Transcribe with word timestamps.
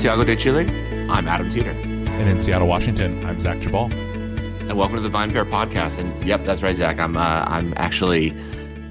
Santiago 0.00 0.24
de 0.24 0.34
Chile, 0.34 0.66
I'm 1.10 1.28
Adam 1.28 1.50
Teeter. 1.50 1.72
And 1.72 2.26
in 2.26 2.38
Seattle, 2.38 2.66
Washington, 2.66 3.22
I'm 3.26 3.38
Zach 3.38 3.58
Geballe. 3.58 3.92
And 4.62 4.72
welcome 4.78 4.96
to 4.96 5.02
the 5.02 5.10
VinePair 5.10 5.44
podcast. 5.50 5.98
And 5.98 6.24
yep, 6.24 6.42
that's 6.46 6.62
right, 6.62 6.74
Zach. 6.74 6.98
I'm 6.98 7.18
uh, 7.18 7.44
I'm 7.46 7.74
actually 7.76 8.34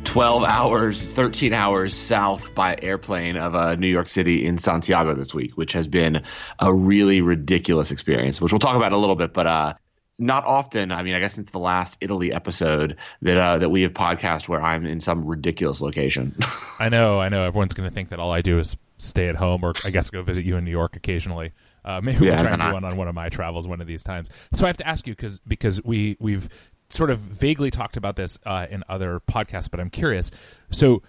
12 0.03 0.43
hours, 0.43 1.03
13 1.03 1.51
hours 1.51 1.95
south 1.95 2.53
by 2.53 2.77
airplane 2.79 3.37
of 3.37 3.55
uh, 3.55 3.73
New 3.73 3.87
York 3.87 4.07
City 4.07 4.45
in 4.45 4.59
Santiago 4.59 5.15
this 5.15 5.33
week, 5.33 5.57
which 5.57 5.73
has 5.73 5.87
been 5.87 6.21
a 6.59 6.71
really 6.71 7.21
ridiculous 7.21 7.89
experience, 7.89 8.39
which 8.39 8.53
we'll 8.53 8.59
talk 8.59 8.75
about 8.75 8.91
a 8.91 8.97
little 8.97 9.15
bit. 9.15 9.33
But 9.33 9.47
uh, 9.47 9.73
not 10.19 10.45
often. 10.45 10.91
I 10.91 11.01
mean, 11.01 11.15
I 11.15 11.19
guess 11.19 11.33
since 11.33 11.49
the 11.49 11.57
last 11.57 11.97
Italy 12.01 12.31
episode 12.31 12.97
that 13.23 13.35
uh, 13.35 13.57
that 13.57 13.69
we 13.69 13.81
have 13.81 13.93
podcast 13.93 14.47
where 14.47 14.61
I'm 14.61 14.85
in 14.85 14.99
some 14.99 15.25
ridiculous 15.25 15.81
location. 15.81 16.35
I 16.79 16.89
know, 16.89 17.19
I 17.19 17.29
know. 17.29 17.45
Everyone's 17.45 17.73
going 17.73 17.89
to 17.89 17.93
think 17.93 18.09
that 18.09 18.19
all 18.19 18.31
I 18.31 18.41
do 18.41 18.59
is 18.59 18.77
stay 18.99 19.27
at 19.27 19.35
home, 19.35 19.63
or 19.63 19.73
I 19.85 19.89
guess 19.89 20.09
go 20.09 20.21
visit 20.21 20.45
you 20.45 20.57
in 20.57 20.65
New 20.65 20.71
York 20.71 20.95
occasionally. 20.95 21.53
Uh, 21.83 22.01
maybe 22.01 22.25
we'll 22.25 22.39
try 22.39 22.51
and 22.51 22.61
do 22.61 22.73
one 22.73 22.83
on 22.83 22.97
one 22.97 23.07
of 23.07 23.15
my 23.15 23.29
travels 23.29 23.67
one 23.67 23.81
of 23.81 23.87
these 23.87 24.03
times. 24.03 24.29
So 24.53 24.65
I 24.65 24.67
have 24.67 24.77
to 24.77 24.87
ask 24.87 25.07
you 25.07 25.15
because 25.15 25.39
because 25.39 25.83
we 25.83 26.17
we've 26.19 26.49
sort 26.89 27.09
of 27.09 27.19
vaguely 27.19 27.71
talked 27.71 27.97
about 27.97 28.15
this 28.15 28.37
uh, 28.45 28.67
in 28.69 28.83
other 28.89 29.21
podcasts, 29.21 29.69
but 29.69 29.79
I'm 29.79 29.89
curious. 29.89 30.31
So 30.71 31.01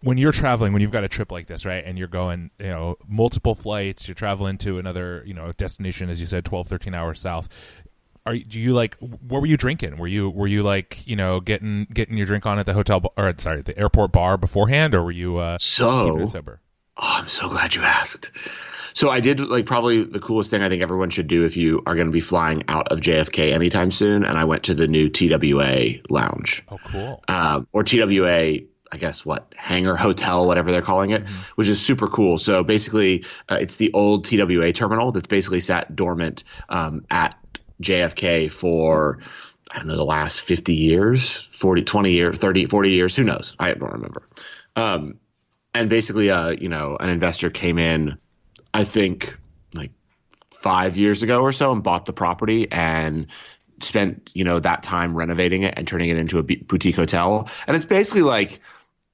when 0.00 0.16
you're 0.16 0.32
traveling, 0.32 0.72
when 0.72 0.80
you've 0.80 0.92
got 0.92 1.04
a 1.04 1.08
trip 1.08 1.32
like 1.32 1.46
this, 1.46 1.66
right, 1.66 1.84
and 1.84 1.98
you're 1.98 2.08
going, 2.08 2.50
you 2.58 2.66
know, 2.66 2.96
multiple 3.06 3.54
flights, 3.54 4.06
you're 4.06 4.14
traveling 4.14 4.56
to 4.58 4.78
another, 4.78 5.22
you 5.26 5.34
know, 5.34 5.50
destination, 5.52 6.08
as 6.08 6.20
you 6.20 6.26
said, 6.26 6.44
12, 6.44 6.68
13 6.68 6.94
hours 6.94 7.20
south 7.20 7.48
are 8.28 8.36
do 8.36 8.60
you 8.60 8.74
like 8.74 8.96
what 8.98 9.40
were 9.40 9.46
you 9.46 9.56
drinking 9.56 9.96
were 9.96 10.06
you 10.06 10.28
were 10.28 10.46
you 10.46 10.62
like 10.62 11.06
you 11.06 11.16
know 11.16 11.40
getting 11.40 11.86
getting 11.92 12.16
your 12.16 12.26
drink 12.26 12.44
on 12.46 12.58
at 12.58 12.66
the 12.66 12.74
hotel 12.74 13.02
or 13.16 13.32
sorry 13.38 13.62
the 13.62 13.76
airport 13.78 14.12
bar 14.12 14.36
beforehand 14.36 14.94
or 14.94 15.02
were 15.02 15.10
you 15.10 15.38
uh 15.38 15.56
so 15.58 16.26
sober 16.26 16.60
oh 16.98 17.16
i'm 17.18 17.26
so 17.26 17.48
glad 17.48 17.74
you 17.74 17.82
asked 17.82 18.30
so 18.92 19.10
i 19.10 19.20
did 19.20 19.40
like 19.40 19.66
probably 19.66 20.04
the 20.04 20.20
coolest 20.20 20.50
thing 20.50 20.62
i 20.62 20.68
think 20.68 20.82
everyone 20.82 21.10
should 21.10 21.26
do 21.28 21.44
if 21.44 21.56
you 21.56 21.82
are 21.86 21.94
going 21.94 22.06
to 22.06 22.12
be 22.12 22.20
flying 22.20 22.62
out 22.68 22.88
of 22.88 23.00
jfk 23.00 23.52
anytime 23.52 23.90
soon 23.90 24.24
and 24.24 24.38
i 24.38 24.44
went 24.44 24.62
to 24.62 24.74
the 24.74 24.88
new 24.88 25.08
twa 25.08 25.38
lounge 26.10 26.62
oh 26.70 26.78
cool 26.84 27.22
um, 27.28 27.66
or 27.72 27.82
twa 27.82 28.60
I 28.90 28.96
guess 28.96 29.24
what 29.24 29.54
hangar 29.56 29.96
hotel, 29.96 30.46
whatever 30.46 30.72
they're 30.72 30.80
calling 30.80 31.10
it, 31.10 31.24
mm-hmm. 31.24 31.34
which 31.56 31.68
is 31.68 31.80
super 31.80 32.08
cool. 32.08 32.38
So 32.38 32.62
basically, 32.62 33.24
uh, 33.50 33.58
it's 33.60 33.76
the 33.76 33.92
old 33.92 34.24
TWA 34.24 34.72
terminal 34.72 35.12
that's 35.12 35.26
basically 35.26 35.60
sat 35.60 35.94
dormant 35.94 36.44
um, 36.70 37.04
at 37.10 37.36
JFK 37.82 38.50
for 38.50 39.18
I 39.70 39.78
don't 39.78 39.88
know 39.88 39.96
the 39.96 40.04
last 40.04 40.40
50 40.40 40.74
years, 40.74 41.48
40, 41.52 41.82
20 41.82 42.12
years, 42.12 42.38
30, 42.38 42.66
40 42.66 42.90
years, 42.90 43.14
who 43.14 43.24
knows? 43.24 43.54
I 43.58 43.74
don't 43.74 43.92
remember. 43.92 44.26
Um, 44.76 45.18
and 45.74 45.90
basically, 45.90 46.30
uh, 46.30 46.50
you 46.50 46.68
know, 46.68 46.96
an 47.00 47.08
investor 47.08 47.50
came 47.50 47.78
in, 47.78 48.18
I 48.74 48.84
think 48.84 49.36
like 49.74 49.92
five 50.50 50.96
years 50.96 51.22
ago 51.22 51.42
or 51.42 51.52
so, 51.52 51.72
and 51.72 51.82
bought 51.82 52.06
the 52.06 52.12
property 52.12 52.70
and 52.72 53.26
spent 53.80 54.32
you 54.34 54.42
know 54.42 54.58
that 54.58 54.82
time 54.82 55.16
renovating 55.16 55.62
it 55.62 55.74
and 55.76 55.86
turning 55.86 56.08
it 56.08 56.16
into 56.16 56.38
a 56.38 56.42
boutique 56.42 56.96
hotel. 56.96 57.48
And 57.66 57.76
it's 57.76 57.86
basically 57.86 58.22
like 58.22 58.60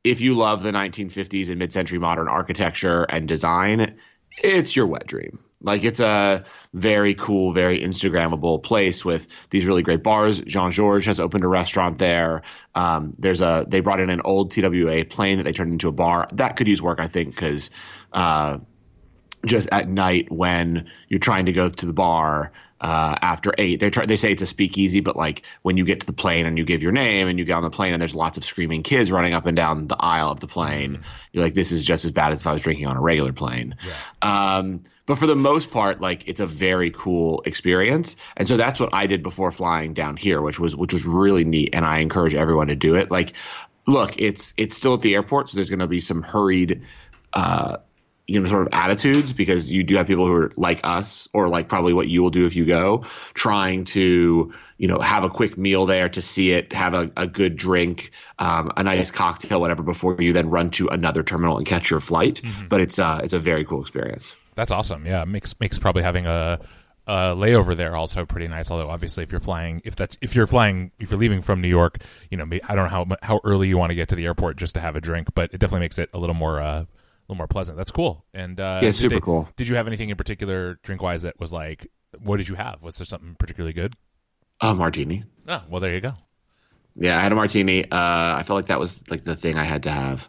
if 0.05 0.21
you 0.21 0.35
love 0.35 0.63
the 0.63 0.71
1950s 0.71 1.49
and 1.49 1.59
mid-century 1.59 1.99
modern 1.99 2.29
architecture 2.29 3.05
and 3.05 3.27
design, 3.27 3.95
it's 4.43 4.75
your 4.75 4.87
wet 4.87 5.07
dream. 5.07 5.39
Like 5.65 5.83
it's 5.83 6.01
a 6.01 6.45
very 6.75 7.15
cool, 7.15 7.53
very 7.53 7.81
Instagrammable 7.81 8.63
place 8.63 9.03
with 9.03 9.27
these 9.49 9.65
really 9.65 9.83
great 9.83 10.03
bars. 10.03 10.43
Jean 10.43 10.71
Georges 10.71 11.07
has 11.07 11.19
opened 11.19 11.43
a 11.43 11.49
restaurant 11.49 11.99
there. 11.99 12.43
Um, 12.75 13.15
there's 13.19 13.41
a 13.41 13.65
they 13.67 13.81
brought 13.81 14.01
in 14.01 14.11
an 14.11 14.21
old 14.21 14.51
TWA 14.51 15.07
plane 15.07 15.39
that 15.39 15.45
they 15.45 15.55
turned 15.55 15.73
into 15.73 15.89
a 15.89 15.93
bar 15.93 16.29
that 16.33 16.57
could 16.57 16.69
use 16.69 16.83
work, 16.83 17.01
I 17.01 17.09
think, 17.09 17.31
because 17.31 17.71
uh, 18.13 18.59
just 19.47 19.71
at 19.73 19.89
night 19.89 20.31
when 20.31 20.91
you're 21.09 21.19
trying 21.19 21.47
to 21.47 21.53
go 21.53 21.71
to 21.71 21.87
the 21.87 21.95
bar 21.95 22.53
uh, 22.85 23.17
after 23.23 23.51
eight. 23.57 23.81
They 23.81 23.89
try, 23.89 24.05
they 24.05 24.19
say 24.19 24.31
it's 24.31 24.43
a 24.43 24.47
speakeasy, 24.47 25.01
but 25.01 25.17
like 25.17 25.43
when 25.63 25.79
you 25.79 25.87
get 25.87 26.01
to 26.01 26.07
the 26.07 26.13
plane 26.13 26.45
and 26.45 26.59
you 26.59 26.67
give 26.67 26.83
your 26.83 26.93
name 26.93 27.29
and 27.29 27.39
you 27.39 27.47
get 27.47 27.55
on 27.55 27.63
the 27.63 27.71
plane 27.71 27.95
and 27.95 28.01
there's 28.01 28.15
lots 28.15 28.37
of 28.37 28.45
screaming 28.45 28.83
kids 28.83 29.11
running 29.11 29.33
up 29.33 29.47
and 29.47 29.57
down 29.57 29.89
the 29.89 29.97
aisle 29.99 30.31
of 30.31 30.41
the 30.41 30.47
plane, 30.47 30.97
mm-hmm. 30.97 31.03
you're 31.33 31.43
like, 31.43 31.55
this 31.55 31.73
is 31.73 31.83
just 31.83 32.05
as 32.05 32.13
bad 32.13 32.33
as 32.33 32.43
if 32.43 32.47
I 32.47 32.53
was 32.53 32.61
drinking 32.61 32.87
on 32.87 32.99
a 32.99 33.01
regular 33.01 33.33
plane. 33.33 33.75
Yeah. 33.87 34.57
Um, 34.57 34.83
but 35.07 35.19
for 35.19 35.27
the 35.27 35.35
most 35.35 35.71
part, 35.71 36.03
like 36.03 36.29
it's 36.29 36.41
a 36.41 36.47
very 36.47 36.91
cool 36.91 37.43
experience, 37.47 38.17
and 38.37 38.47
so 38.47 38.59
that's 38.59 38.79
what 38.79 38.93
I 38.93 39.07
did 39.07 39.23
before 39.23 39.51
flying 39.51 39.95
down 39.95 40.19
here, 40.19 40.43
which 40.43 40.61
was 40.61 40.77
which 40.77 40.93
was 40.93 41.07
really 41.07 41.45
neat, 41.45 41.71
and 41.73 41.87
I 41.87 41.99
encourage 42.01 42.35
everyone 42.35 42.67
to 42.67 42.75
do 42.75 42.97
it. 42.97 43.11
Like, 43.11 43.33
look, 43.87 44.15
it's 44.19 44.53
it's 44.59 44.77
still 44.77 44.93
at 44.95 45.01
the 45.01 45.15
airport, 45.15 45.49
so 45.49 45.57
there's 45.57 45.71
going 45.71 45.81
to 45.81 45.87
be 45.87 46.01
some 46.01 46.23
hurried. 46.23 46.83
Uh, 47.33 47.79
you 48.27 48.41
know 48.41 48.49
sort 48.49 48.63
of 48.63 48.69
attitudes 48.73 49.33
because 49.33 49.71
you 49.71 49.83
do 49.83 49.97
have 49.97 50.07
people 50.07 50.27
who 50.27 50.33
are 50.33 50.51
like 50.57 50.81
us 50.83 51.29
or 51.33 51.49
like 51.49 51.69
probably 51.69 51.93
what 51.93 52.09
you 52.09 52.23
will 52.23 52.31
do 52.31 52.47
if 52.47 52.57
you 52.57 52.65
go 52.65 53.05
trying 53.35 53.85
to 53.85 54.53
you 54.79 54.89
know 54.89 54.99
have 54.99 55.25
a 55.25 55.31
quick 55.31 55.59
meal 55.59 55.85
there 55.85 56.09
to 56.09 56.23
see 56.23 56.53
it 56.53 56.73
have 56.73 56.95
a, 56.95 57.11
a 57.17 57.27
good 57.27 57.57
drink 57.57 58.11
um, 58.39 58.73
a 58.77 58.83
nice 58.83 59.11
cocktail 59.11 59.61
whatever 59.61 59.83
before 59.83 60.17
you 60.19 60.33
then 60.33 60.49
run 60.49 60.71
to 60.71 60.89
another 60.89 61.23
terminal 61.23 61.59
and 61.59 61.67
catch 61.67 61.91
your 61.91 62.01
flight 62.01 62.41
mm-hmm. 62.43 62.69
but 62.69 62.81
it's 62.81 62.99
uh 62.99 63.21
it's 63.23 63.35
a 63.35 63.39
very 63.39 63.65
cool 63.65 63.81
experience 63.81 64.35
that's 64.55 64.71
awesome 64.71 65.05
yeah 65.05 65.25
makes 65.25 65.59
makes 65.61 65.79
probably 65.79 66.03
having 66.03 66.27
a 66.27 66.59
uh, 67.07 67.35
layover 67.35 67.77
there 67.77 67.95
also 67.95 68.25
pretty 68.25 68.49
nice. 68.49 68.71
Although 68.71 68.89
obviously, 68.89 69.23
if 69.25 69.31
you're 69.31 69.39
flying, 69.39 69.83
if 69.85 69.95
that's 69.95 70.17
if 70.23 70.35
you're 70.35 70.47
flying, 70.47 70.91
if 70.99 71.11
you're 71.11 71.21
leaving 71.21 71.43
from 71.43 71.61
New 71.61 71.69
York, 71.69 71.99
you 72.31 72.39
know, 72.39 72.47
I 72.67 72.75
don't 72.75 72.91
know 72.91 73.07
how 73.07 73.07
how 73.21 73.41
early 73.45 73.69
you 73.69 73.77
want 73.77 73.91
to 73.91 73.95
get 73.95 74.09
to 74.09 74.15
the 74.15 74.25
airport 74.25 74.57
just 74.57 74.75
to 74.77 74.81
have 74.81 74.97
a 74.97 75.03
drink, 75.03 75.29
but 75.35 75.53
it 75.53 75.59
definitely 75.59 75.81
makes 75.81 75.99
it 75.99 76.09
a 76.15 76.19
little 76.19 76.35
more 76.35 76.63
uh, 76.63 76.85
little 77.29 77.37
more 77.37 77.47
pleasant. 77.47 77.77
That's 77.77 77.91
cool. 77.91 78.25
And 78.35 78.61
uh, 78.61 78.81
yeah, 78.83 78.91
super 78.93 79.17
they, 79.17 79.21
cool. 79.21 79.49
Did 79.57 79.69
you 79.69 79.77
have 79.77 79.87
anything 79.87 80.11
in 80.11 80.17
particular 80.17 80.79
drink 80.83 81.03
wise 81.03 81.23
that 81.23 81.39
was 81.39 81.53
like? 81.53 81.87
What 82.23 82.37
did 82.37 82.49
you 82.49 82.55
have? 82.55 82.83
Was 82.83 82.99
there 82.99 83.05
something 83.05 83.35
particularly 83.39 83.73
good? 83.73 83.97
A 84.61 84.67
uh, 84.67 84.75
martini. 84.75 85.25
Oh 85.49 85.63
well, 85.69 85.81
there 85.81 85.95
you 85.95 86.01
go. 86.01 86.15
Yeah, 86.97 87.19
I 87.19 87.23
had 87.23 87.33
a 87.33 87.35
martini. 87.35 87.85
Uh, 87.85 87.89
I 88.37 88.43
felt 88.47 88.57
like 88.57 88.67
that 88.67 88.79
was 88.79 89.03
like 89.11 89.25
the 89.25 89.35
thing 89.35 89.59
I 89.59 89.65
had 89.65 89.83
to 89.85 89.91
have. 89.91 90.29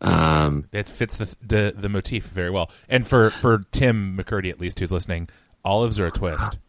Um, 0.00 0.68
it 0.72 0.88
fits 0.88 1.16
the, 1.16 1.34
the 1.42 1.74
the 1.76 1.88
motif 1.88 2.26
very 2.26 2.50
well. 2.50 2.70
And 2.88 3.06
for 3.06 3.30
for 3.30 3.62
Tim 3.72 4.16
McKirdy 4.16 4.50
at 4.50 4.60
least, 4.60 4.78
who's 4.78 4.92
listening, 4.92 5.28
olives 5.64 5.98
are 5.98 6.06
a 6.06 6.12
twist. 6.12 6.58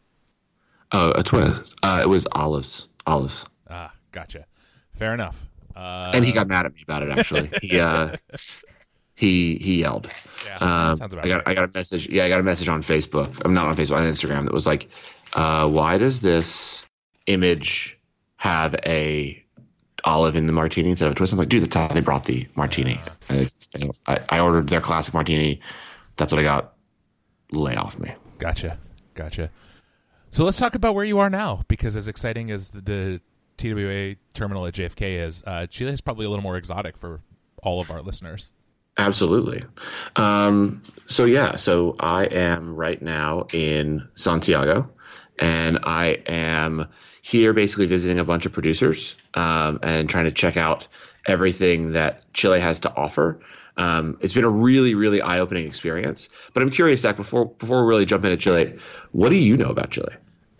Oh, 0.91 1.11
a 1.13 1.23
twist. 1.23 1.73
Uh, 1.81 1.99
it 2.03 2.07
was 2.07 2.27
olives. 2.33 2.87
Olives. 3.07 3.45
Ah, 3.69 3.91
gotcha. 4.11 4.45
Fair 4.93 5.15
enough. 5.15 5.43
Uh, 5.75 6.11
and 6.13 6.23
he 6.23 6.31
got 6.31 6.47
mad 6.47 6.67
at 6.67 6.73
me 6.73 6.81
about 6.83 7.03
it. 7.03 7.09
Actually, 7.09 7.49
he 7.61 7.79
uh, 7.79 8.15
he 9.15 9.55
he 9.55 9.79
yelled. 9.81 10.09
Yeah, 10.45 10.57
um, 10.57 10.99
I 11.01 11.07
got 11.07 11.13
right. 11.13 11.41
I 11.45 11.53
got 11.53 11.63
a 11.63 11.71
message. 11.73 12.07
Yeah, 12.07 12.25
I 12.25 12.29
got 12.29 12.39
a 12.39 12.43
message 12.43 12.67
on 12.67 12.81
Facebook. 12.81 13.41
I'm 13.43 13.53
not 13.53 13.65
on 13.65 13.75
Facebook 13.75 13.97
on 13.97 14.05
Instagram 14.05 14.43
that 14.43 14.53
was 14.53 14.67
like, 14.67 14.89
uh, 15.33 15.67
"Why 15.67 15.97
does 15.97 16.19
this 16.21 16.85
image 17.25 17.97
have 18.37 18.75
a 18.85 19.41
olive 20.03 20.35
in 20.35 20.45
the 20.45 20.53
martini 20.53 20.89
instead 20.89 21.07
of 21.07 21.13
a 21.13 21.15
twist?" 21.15 21.33
I'm 21.33 21.39
like, 21.39 21.49
"Dude, 21.49 21.63
that's 21.63 21.75
how 21.75 21.87
they 21.87 22.01
brought 22.01 22.25
the 22.25 22.47
martini. 22.55 22.99
I, 23.29 23.49
I, 24.07 24.19
I 24.29 24.39
ordered 24.41 24.67
their 24.67 24.81
classic 24.81 25.13
martini. 25.13 25.61
That's 26.17 26.31
what 26.31 26.39
I 26.39 26.43
got. 26.43 26.73
Lay 27.51 27.75
off 27.75 27.97
me." 27.97 28.13
Gotcha, 28.37 28.77
gotcha. 29.13 29.49
So 30.29 30.43
let's 30.43 30.57
talk 30.57 30.75
about 30.75 30.95
where 30.95 31.05
you 31.05 31.19
are 31.19 31.29
now, 31.29 31.63
because 31.69 31.95
as 31.95 32.09
exciting 32.09 32.51
as 32.51 32.67
the, 32.69 32.81
the 32.81 33.21
TWA 33.55 34.15
terminal 34.33 34.65
at 34.65 34.73
JFK 34.73 35.19
is, 35.25 35.41
uh, 35.47 35.65
Chile 35.67 35.93
is 35.93 36.01
probably 36.01 36.25
a 36.25 36.29
little 36.29 36.43
more 36.43 36.57
exotic 36.57 36.97
for 36.97 37.21
all 37.63 37.79
of 37.79 37.89
our 37.89 38.01
listeners. 38.01 38.51
Absolutely. 38.97 39.63
Um, 40.15 40.81
so 41.07 41.25
yeah, 41.25 41.55
so 41.55 41.95
I 41.99 42.25
am 42.25 42.75
right 42.75 43.01
now 43.01 43.47
in 43.51 44.07
Santiago, 44.15 44.89
and 45.37 45.79
I 45.83 46.21
am 46.27 46.87
here 47.21 47.53
basically 47.53 47.87
visiting 47.87 48.19
a 48.19 48.23
bunch 48.23 48.45
of 48.45 48.53
producers 48.53 49.15
um, 49.33 49.79
and 49.83 50.09
trying 50.09 50.25
to 50.25 50.31
check 50.31 50.57
out 50.57 50.87
everything 51.25 51.91
that 51.93 52.21
Chile 52.33 52.59
has 52.59 52.79
to 52.81 52.93
offer. 52.95 53.39
Um, 53.77 54.17
it's 54.21 54.33
been 54.33 54.45
a 54.45 54.49
really, 54.49 54.95
really 54.95 55.21
eye-opening 55.21 55.65
experience. 55.65 56.29
But 56.53 56.63
I'm 56.63 56.69
curious, 56.69 57.01
Zach, 57.01 57.17
before 57.17 57.45
before 57.45 57.83
we 57.83 57.89
really 57.89 58.05
jump 58.05 58.23
into 58.23 58.37
Chile, 58.37 58.77
what 59.11 59.29
do 59.29 59.35
you 59.35 59.57
know 59.57 59.69
about 59.69 59.91
Chile? 59.91 60.13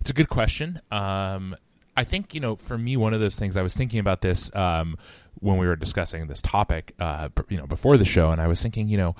it's 0.00 0.10
a 0.10 0.12
good 0.12 0.28
question. 0.28 0.80
Um, 0.90 1.56
I 1.96 2.04
think 2.04 2.34
you 2.34 2.40
know, 2.40 2.54
for 2.54 2.78
me, 2.78 2.96
one 2.96 3.12
of 3.12 3.20
those 3.20 3.36
things 3.36 3.56
I 3.56 3.62
was 3.62 3.76
thinking 3.76 3.98
about 3.98 4.20
this 4.20 4.54
um, 4.54 4.96
when 5.40 5.58
we 5.58 5.66
were 5.66 5.76
discussing 5.76 6.26
this 6.26 6.42
topic, 6.42 6.94
uh, 6.98 7.28
you 7.48 7.56
know, 7.56 7.66
before 7.66 7.96
the 7.96 8.04
show, 8.04 8.30
and 8.30 8.40
I 8.40 8.46
was 8.46 8.62
thinking, 8.62 8.88
you 8.88 8.96
know, 8.96 9.14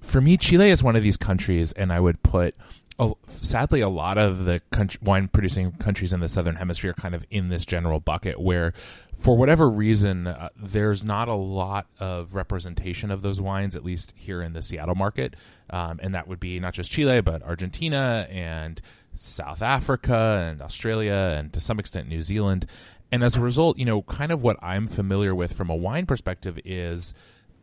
for 0.00 0.20
me, 0.20 0.36
Chile 0.36 0.70
is 0.70 0.82
one 0.82 0.96
of 0.96 1.02
these 1.02 1.16
countries, 1.16 1.72
and 1.72 1.92
I 1.92 1.98
would 1.98 2.22
put, 2.22 2.54
oh, 2.98 3.16
sadly, 3.26 3.80
a 3.80 3.88
lot 3.88 4.18
of 4.18 4.44
the 4.44 4.60
country, 4.70 5.00
wine 5.02 5.28
producing 5.28 5.72
countries 5.72 6.12
in 6.12 6.20
the 6.20 6.28
southern 6.28 6.56
hemisphere 6.56 6.92
kind 6.92 7.14
of 7.14 7.24
in 7.30 7.48
this 7.48 7.64
general 7.64 8.00
bucket, 8.00 8.38
where 8.38 8.72
for 9.16 9.36
whatever 9.36 9.70
reason, 9.70 10.26
uh, 10.26 10.50
there's 10.56 11.04
not 11.04 11.28
a 11.28 11.34
lot 11.34 11.86
of 12.00 12.34
representation 12.34 13.10
of 13.10 13.22
those 13.22 13.40
wines, 13.40 13.76
at 13.76 13.84
least 13.84 14.12
here 14.16 14.42
in 14.42 14.52
the 14.52 14.62
Seattle 14.62 14.94
market, 14.94 15.34
um, 15.70 15.98
and 16.02 16.14
that 16.14 16.28
would 16.28 16.40
be 16.40 16.60
not 16.60 16.74
just 16.74 16.90
Chile, 16.90 17.20
but 17.20 17.42
Argentina 17.42 18.26
and 18.30 18.80
South 19.14 19.62
Africa 19.62 20.46
and 20.50 20.60
Australia 20.60 21.34
and 21.36 21.52
to 21.52 21.60
some 21.60 21.78
extent 21.78 22.08
New 22.08 22.20
Zealand. 22.20 22.66
And 23.14 23.22
as 23.22 23.36
a 23.36 23.40
result, 23.40 23.78
you 23.78 23.84
know, 23.84 24.02
kind 24.02 24.32
of 24.32 24.42
what 24.42 24.56
I'm 24.60 24.88
familiar 24.88 25.36
with 25.36 25.52
from 25.52 25.70
a 25.70 25.76
wine 25.76 26.04
perspective 26.04 26.58
is, 26.64 27.14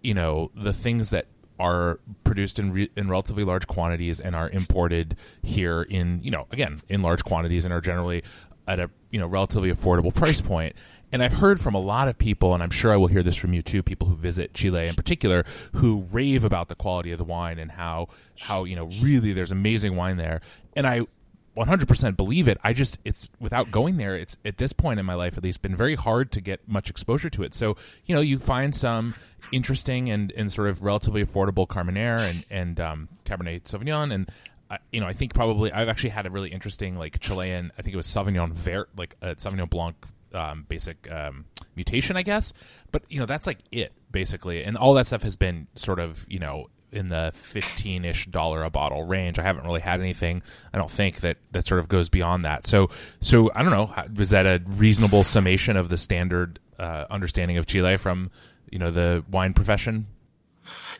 you 0.01 0.13
know, 0.13 0.49
the 0.55 0.71
things 0.71 1.09
that 1.09 1.25
are 1.59 1.99
produced 2.23 2.57
in 2.57 2.71
re- 2.71 2.89
in 2.95 3.09
relatively 3.09 3.43
large 3.43 3.67
quantities 3.67 4.21
and 4.21 4.33
are 4.33 4.49
imported 4.49 5.17
here 5.43 5.81
in 5.81 6.23
you 6.23 6.31
know 6.31 6.47
again 6.51 6.81
in 6.87 7.01
large 7.01 7.25
quantities 7.25 7.65
and 7.65 7.73
are 7.73 7.81
generally 7.81 8.23
at 8.65 8.79
a 8.79 8.89
you 9.09 9.19
know 9.19 9.27
relatively 9.27 9.69
affordable 9.69 10.15
price 10.15 10.39
point. 10.39 10.73
And 11.11 11.21
I've 11.21 11.33
heard 11.33 11.59
from 11.59 11.75
a 11.75 11.81
lot 11.81 12.07
of 12.07 12.17
people, 12.17 12.53
and 12.53 12.63
I'm 12.63 12.69
sure 12.69 12.93
I 12.93 12.95
will 12.95 13.07
hear 13.07 13.21
this 13.21 13.35
from 13.35 13.53
you 13.53 13.61
too, 13.61 13.83
people 13.83 14.07
who 14.07 14.15
visit 14.15 14.53
Chile 14.53 14.87
in 14.87 14.95
particular, 14.95 15.43
who 15.73 16.05
rave 16.13 16.45
about 16.45 16.69
the 16.69 16.75
quality 16.75 17.11
of 17.11 17.17
the 17.17 17.25
wine 17.25 17.59
and 17.59 17.69
how 17.69 18.07
how 18.39 18.63
you 18.63 18.77
know 18.77 18.85
really 19.01 19.33
there's 19.33 19.51
amazing 19.51 19.97
wine 19.97 20.15
there. 20.15 20.39
And 20.77 20.87
I 20.87 21.07
100% 21.55 22.17
believe 22.17 22.47
it. 22.47 22.57
I 22.63 22.73
just 22.73 22.97
it's 23.03 23.29
without 23.39 23.71
going 23.71 23.97
there. 23.97 24.15
It's 24.15 24.37
at 24.45 24.57
this 24.57 24.71
point 24.71 24.99
in 24.99 25.05
my 25.05 25.15
life 25.15 25.37
at 25.37 25.43
least 25.43 25.61
been 25.61 25.75
very 25.75 25.95
hard 25.95 26.31
to 26.33 26.41
get 26.41 26.67
much 26.67 26.89
exposure 26.89 27.29
to 27.31 27.43
it. 27.43 27.53
So 27.53 27.75
you 28.05 28.15
know 28.15 28.21
you 28.21 28.39
find 28.39 28.73
some 28.73 29.15
interesting 29.51 30.09
and, 30.09 30.31
and 30.33 30.51
sort 30.51 30.69
of 30.69 30.81
relatively 30.81 31.23
affordable 31.23 31.67
Carmenere 31.67 32.19
and 32.19 32.45
and 32.49 32.79
um, 32.79 33.09
Cabernet 33.25 33.63
Sauvignon 33.63 34.13
and. 34.13 34.29
Uh, 34.69 34.77
you 34.93 35.01
know, 35.01 35.05
I 35.05 35.11
think 35.11 35.33
probably 35.33 35.69
I've 35.69 35.89
actually 35.89 36.11
had 36.11 36.25
a 36.25 36.29
really 36.29 36.47
interesting 36.47 36.95
like 36.95 37.19
Chilean. 37.19 37.73
I 37.77 37.81
think 37.81 37.93
it 37.93 37.97
was 37.97 38.07
Sauvignon 38.07 38.53
Vert, 38.53 38.87
like 38.95 39.17
a 39.21 39.35
Sauvignon 39.35 39.69
Blanc 39.69 39.97
um, 40.33 40.65
basic 40.69 41.11
um, 41.11 41.43
mutation, 41.75 42.15
I 42.15 42.23
guess. 42.23 42.53
But 42.91 43.03
you 43.09 43.19
know, 43.19 43.25
that's 43.25 43.47
like 43.47 43.59
it 43.73 43.91
basically, 44.11 44.63
and 44.63 44.77
all 44.77 44.93
that 44.93 45.07
stuff 45.07 45.23
has 45.23 45.35
been 45.35 45.67
sort 45.75 45.99
of 45.99 46.25
you 46.29 46.39
know 46.39 46.69
in 46.91 47.09
the 47.09 47.31
15-ish 47.35 48.27
dollar 48.27 48.63
a 48.63 48.69
bottle 48.69 49.03
range. 49.03 49.39
I 49.39 49.43
haven't 49.43 49.65
really 49.65 49.81
had 49.81 49.99
anything. 49.99 50.41
I 50.73 50.77
don't 50.77 50.89
think 50.89 51.21
that 51.21 51.37
that 51.51 51.65
sort 51.65 51.79
of 51.79 51.87
goes 51.87 52.09
beyond 52.09 52.45
that. 52.45 52.67
So, 52.67 52.89
so 53.21 53.51
I 53.55 53.63
don't 53.63 53.71
know. 53.71 53.93
Was 54.15 54.31
that 54.31 54.45
a 54.45 54.61
reasonable 54.65 55.23
summation 55.23 55.77
of 55.77 55.89
the 55.89 55.97
standard 55.97 56.59
uh, 56.77 57.05
understanding 57.09 57.57
of 57.57 57.65
Chile 57.65 57.97
from 57.97 58.31
you 58.69 58.79
know 58.79 58.91
the 58.91 59.23
wine 59.29 59.53
profession? 59.53 60.07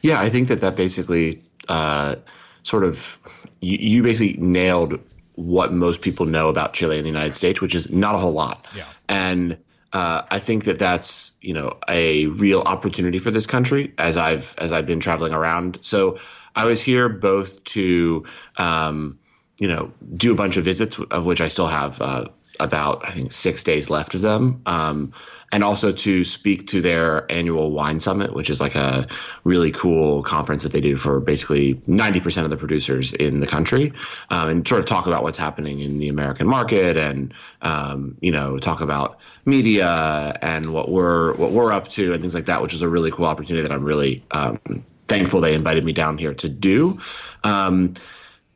Yeah, 0.02 0.20
I 0.20 0.30
think 0.30 0.48
that 0.48 0.62
that 0.62 0.76
basically 0.76 1.42
uh, 1.68 2.16
sort 2.64 2.84
of 2.84 3.20
you, 3.62 3.78
you 3.78 4.04
basically 4.04 4.42
nailed 4.42 5.00
what 5.36 5.74
most 5.74 6.02
people 6.02 6.26
know 6.26 6.50
about 6.50 6.74
Chile 6.74 6.98
in 6.98 7.04
the 7.04 7.10
United 7.10 7.36
States, 7.36 7.62
which 7.62 7.76
is 7.76 7.90
not 7.90 8.16
a 8.16 8.18
whole 8.18 8.34
lot. 8.34 8.66
Yeah. 8.76 8.86
And 9.10 9.58
uh, 9.94 10.24
I 10.32 10.40
think 10.40 10.64
that 10.66 10.80
that's 10.80 11.34
you 11.42 11.54
know 11.54 11.78
a 11.90 12.28
real 12.28 12.62
opportunity 12.62 13.20
for 13.20 13.32
this 13.32 13.46
country 13.46 13.94
as 13.98 14.18
I've 14.18 14.56
as 14.58 14.72
I've 14.72 14.86
been 14.86 15.00
traveling 15.00 15.34
around. 15.34 15.78
So 15.82 16.18
I 16.56 16.66
was 16.66 16.82
here 16.82 17.10
both 17.10 17.64
to 17.66 18.26
um, 18.58 19.20
you 19.60 19.68
know 19.68 19.92
do 20.16 20.32
a 20.32 20.36
bunch 20.36 20.58
of 20.58 20.64
visits 20.64 20.98
of 21.12 21.26
which 21.26 21.42
I 21.42 21.48
still 21.48 21.68
have 21.68 22.02
uh, 22.02 22.26
about 22.60 23.06
I 23.06 23.12
think 23.12 23.32
six 23.32 23.64
days 23.64 23.90
left 23.90 24.16
of 24.16 24.22
them. 24.22 24.62
Um, 24.66 25.14
and 25.52 25.64
also 25.64 25.92
to 25.92 26.24
speak 26.24 26.68
to 26.68 26.82
their 26.82 27.30
annual 27.32 27.72
wine 27.72 28.00
summit, 28.00 28.34
which 28.34 28.50
is 28.50 28.62
like 28.62 28.76
a 28.76 29.08
really 29.44 29.72
cool 29.72 30.24
conference 30.24 30.64
that 30.64 30.72
they 30.72 30.82
do 30.82 30.96
for 30.96 31.20
basically 31.20 31.76
90% 31.88 32.44
of 32.44 32.50
the 32.50 32.58
producers 32.58 33.14
in 33.14 33.42
the 33.42 33.48
country, 33.48 33.92
um, 34.30 34.50
and 34.50 34.68
sort 34.68 34.80
of 34.80 34.86
talk 34.86 35.08
about 35.08 35.24
what's 35.24 35.38
happening 35.38 35.82
in 35.82 36.00
the 36.00 36.08
American 36.08 36.48
market, 36.48 36.98
and 36.98 37.34
um, 37.62 38.18
you 38.22 38.32
know 38.32 38.58
talk 38.58 38.82
about 38.82 39.20
media 39.46 40.38
and 40.42 40.74
what 40.74 40.90
we're 40.90 41.34
what 41.36 41.52
we're 41.52 41.72
up 41.72 41.90
to 41.90 42.14
and 42.14 42.22
things 42.22 42.36
like 42.36 42.46
that, 42.46 42.62
which 42.62 42.74
is 42.74 42.82
a 42.82 42.90
really 42.90 43.12
cool 43.12 43.26
opportunity 43.26 43.62
that 43.62 43.72
I'm 43.72 43.84
really 43.84 44.24
um, 44.32 44.60
thankful 45.08 45.42
they 45.42 45.54
invited 45.54 45.84
me 45.84 45.92
down 45.92 46.18
here 46.18 46.34
to 46.34 46.48
do. 46.48 47.00
Um, 47.44 47.96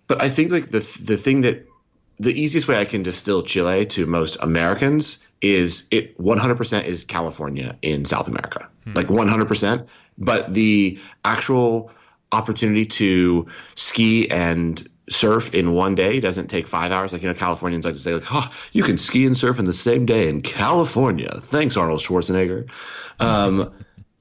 but 0.07 0.21
I 0.21 0.29
think 0.29 0.51
like 0.51 0.69
the 0.69 0.79
the 1.01 1.17
thing 1.17 1.41
that 1.41 1.67
the 2.17 2.39
easiest 2.39 2.67
way 2.67 2.79
I 2.79 2.85
can 2.85 3.03
distill 3.03 3.43
Chile 3.43 3.85
to 3.87 4.05
most 4.05 4.37
Americans 4.39 5.17
is 5.41 5.87
it 5.91 6.17
100% 6.17 6.85
is 6.85 7.03
California 7.03 7.77
in 7.81 8.05
South 8.05 8.27
America, 8.27 8.67
hmm. 8.83 8.93
like 8.93 9.07
100%. 9.07 9.87
But 10.17 10.53
the 10.53 10.99
actual 11.25 11.91
opportunity 12.31 12.85
to 12.85 13.45
ski 13.75 14.29
and 14.29 14.87
surf 15.09 15.53
in 15.53 15.73
one 15.73 15.95
day 15.95 16.19
doesn't 16.19 16.47
take 16.47 16.67
five 16.67 16.91
hours. 16.91 17.13
Like, 17.13 17.21
you 17.21 17.27
know, 17.27 17.33
Californians 17.33 17.85
like 17.85 17.93
to 17.93 17.99
say, 17.99 18.13
like, 18.13 18.23
oh, 18.31 18.49
you 18.73 18.83
can 18.83 18.97
ski 18.97 19.25
and 19.25 19.37
surf 19.37 19.59
in 19.59 19.65
the 19.65 19.73
same 19.73 20.05
day 20.05 20.27
in 20.27 20.41
California. 20.41 21.39
Thanks, 21.41 21.77
Arnold 21.77 21.99
Schwarzenegger. 21.99 22.69
Um, 23.19 23.71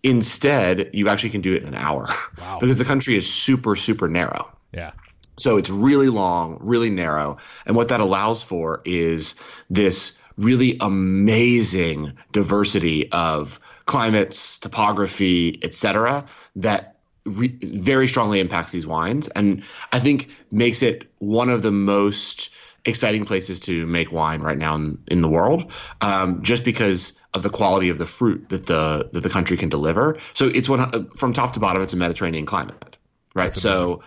instead, 0.02 0.90
you 0.92 1.08
actually 1.08 1.30
can 1.30 1.40
do 1.40 1.54
it 1.54 1.62
in 1.62 1.68
an 1.68 1.74
hour 1.74 2.08
wow. 2.38 2.58
because 2.60 2.78
the 2.78 2.84
country 2.84 3.16
is 3.16 3.32
super, 3.32 3.76
super 3.76 4.08
narrow. 4.08 4.50
Yeah. 4.72 4.92
So 5.36 5.56
it's 5.56 5.70
really 5.70 6.08
long, 6.08 6.58
really 6.60 6.90
narrow. 6.90 7.38
And 7.66 7.74
what 7.74 7.88
that 7.88 8.00
allows 8.00 8.42
for 8.42 8.80
is 8.84 9.34
this 9.68 10.16
really 10.36 10.76
amazing 10.80 12.12
diversity 12.32 13.10
of 13.12 13.60
climates, 13.86 14.58
topography, 14.58 15.58
etc. 15.62 16.24
that 16.56 16.96
re- 17.24 17.56
very 17.62 18.08
strongly 18.08 18.40
impacts 18.40 18.72
these 18.72 18.86
wines, 18.86 19.28
and 19.28 19.62
I 19.92 20.00
think 20.00 20.28
makes 20.50 20.82
it 20.82 21.10
one 21.18 21.48
of 21.48 21.62
the 21.62 21.72
most 21.72 22.50
exciting 22.84 23.24
places 23.24 23.60
to 23.60 23.86
make 23.86 24.12
wine 24.12 24.40
right 24.40 24.58
now 24.58 24.74
in, 24.74 24.98
in 25.08 25.22
the 25.22 25.28
world, 25.28 25.72
um, 26.00 26.42
just 26.42 26.64
because 26.64 27.14
of 27.32 27.42
the 27.42 27.50
quality 27.50 27.88
of 27.88 27.98
the 27.98 28.06
fruit 28.06 28.48
that 28.50 28.66
the 28.66 29.08
that 29.12 29.22
the 29.22 29.30
country 29.30 29.56
can 29.56 29.68
deliver. 29.68 30.18
So 30.34 30.48
it's 30.48 30.68
one 30.68 31.08
from 31.16 31.32
top 31.32 31.52
to 31.54 31.60
bottom, 31.60 31.82
it's 31.82 31.92
a 31.92 31.96
Mediterranean 31.96 32.46
climate, 32.46 32.96
right? 33.34 33.54
So 33.54 34.02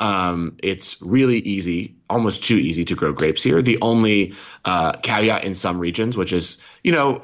um, 0.00 0.56
it's 0.62 1.00
really 1.02 1.38
easy, 1.38 1.94
almost 2.10 2.42
too 2.42 2.56
easy 2.56 2.84
to 2.84 2.94
grow 2.94 3.12
grapes 3.12 3.42
here. 3.42 3.62
The 3.62 3.78
only 3.80 4.34
uh, 4.64 4.92
caveat 5.02 5.44
in 5.44 5.54
some 5.54 5.78
regions, 5.78 6.16
which 6.16 6.32
is, 6.32 6.58
you 6.82 6.92
know, 6.92 7.20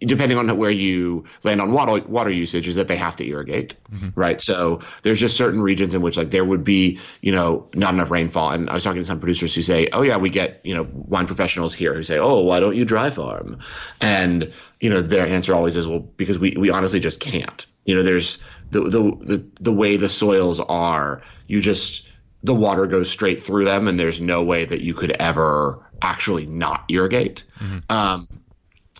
depending 0.00 0.38
on 0.38 0.54
where 0.56 0.70
you 0.70 1.24
land 1.44 1.60
on 1.60 1.72
water 1.72 2.04
water 2.08 2.30
usage, 2.30 2.66
is 2.66 2.74
that 2.74 2.88
they 2.88 2.96
have 2.96 3.16
to 3.16 3.26
irrigate, 3.26 3.74
mm-hmm. 3.90 4.08
right? 4.14 4.40
So 4.40 4.80
there's 5.02 5.20
just 5.20 5.36
certain 5.36 5.62
regions 5.62 5.94
in 5.94 6.02
which 6.02 6.16
like 6.16 6.30
there 6.30 6.44
would 6.44 6.64
be, 6.64 6.98
you 7.20 7.32
know, 7.32 7.68
not 7.74 7.94
enough 7.94 8.10
rainfall. 8.10 8.50
And 8.50 8.68
I 8.68 8.74
was 8.74 8.84
talking 8.84 9.00
to 9.00 9.06
some 9.06 9.20
producers 9.20 9.54
who 9.54 9.62
say, 9.62 9.88
oh 9.92 10.02
yeah, 10.02 10.16
we 10.16 10.30
get, 10.30 10.60
you 10.64 10.74
know, 10.74 10.88
wine 10.92 11.26
professionals 11.26 11.74
here 11.74 11.94
who 11.94 12.02
say, 12.02 12.18
oh, 12.18 12.40
why 12.40 12.60
don't 12.60 12.76
you 12.76 12.84
dry 12.84 13.10
farm? 13.10 13.58
And 14.00 14.52
you 14.80 14.90
know, 14.90 15.00
their 15.00 15.26
answer 15.26 15.54
always 15.54 15.76
is, 15.76 15.86
well, 15.86 16.00
because 16.00 16.38
we 16.38 16.56
we 16.58 16.70
honestly 16.70 17.00
just 17.00 17.20
can't. 17.20 17.66
You 17.84 17.94
know, 17.94 18.02
there's 18.02 18.42
the 18.70 18.80
the 18.80 19.02
the, 19.20 19.46
the 19.60 19.72
way 19.72 19.96
the 19.96 20.08
soils 20.08 20.60
are, 20.60 21.22
you 21.46 21.60
just 21.60 22.08
the 22.42 22.54
water 22.54 22.86
goes 22.86 23.10
straight 23.10 23.42
through 23.42 23.64
them, 23.64 23.88
and 23.88 23.98
there's 23.98 24.20
no 24.20 24.42
way 24.42 24.64
that 24.64 24.80
you 24.80 24.94
could 24.94 25.12
ever 25.12 25.84
actually 26.02 26.46
not 26.46 26.84
irrigate. 26.88 27.44
Mm-hmm. 27.58 27.78
Um, 27.90 28.28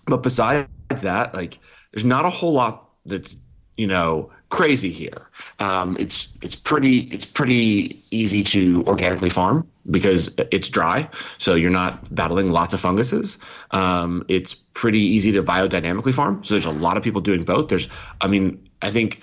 but 0.07 0.23
besides 0.23 0.69
that, 1.03 1.35
like, 1.35 1.59
there's 1.93 2.05
not 2.05 2.25
a 2.25 2.31
whole 2.31 2.53
lot 2.53 2.89
that's 3.05 3.37
you 3.77 3.87
know 3.87 4.31
crazy 4.49 4.91
here. 4.91 5.29
Um, 5.59 5.97
it's 5.99 6.33
it's 6.43 6.57
pretty 6.57 7.01
it's 7.13 7.27
pretty 7.27 8.03
easy 8.11 8.43
to 8.45 8.85
organically 8.87 9.31
farm 9.31 9.69
because 9.91 10.35
it's 10.51 10.69
dry, 10.69 11.09
so 11.39 11.55
you're 11.55 11.71
not 11.71 12.13
battling 12.15 12.51
lots 12.51 12.75
of 12.75 12.81
funguses. 12.81 13.39
Um, 13.71 14.25
it's 14.29 14.55
pretty 14.55 15.01
easy 15.01 15.33
to 15.33 15.43
biodynamically 15.43 16.13
farm, 16.13 16.43
so 16.45 16.55
there's 16.55 16.67
a 16.67 16.71
lot 16.71 16.97
of 16.97 17.03
people 17.03 17.21
doing 17.21 17.45
both. 17.45 17.69
There's, 17.69 17.89
I 18.21 18.29
mean, 18.29 18.69
I 18.83 18.91
think 18.91 19.21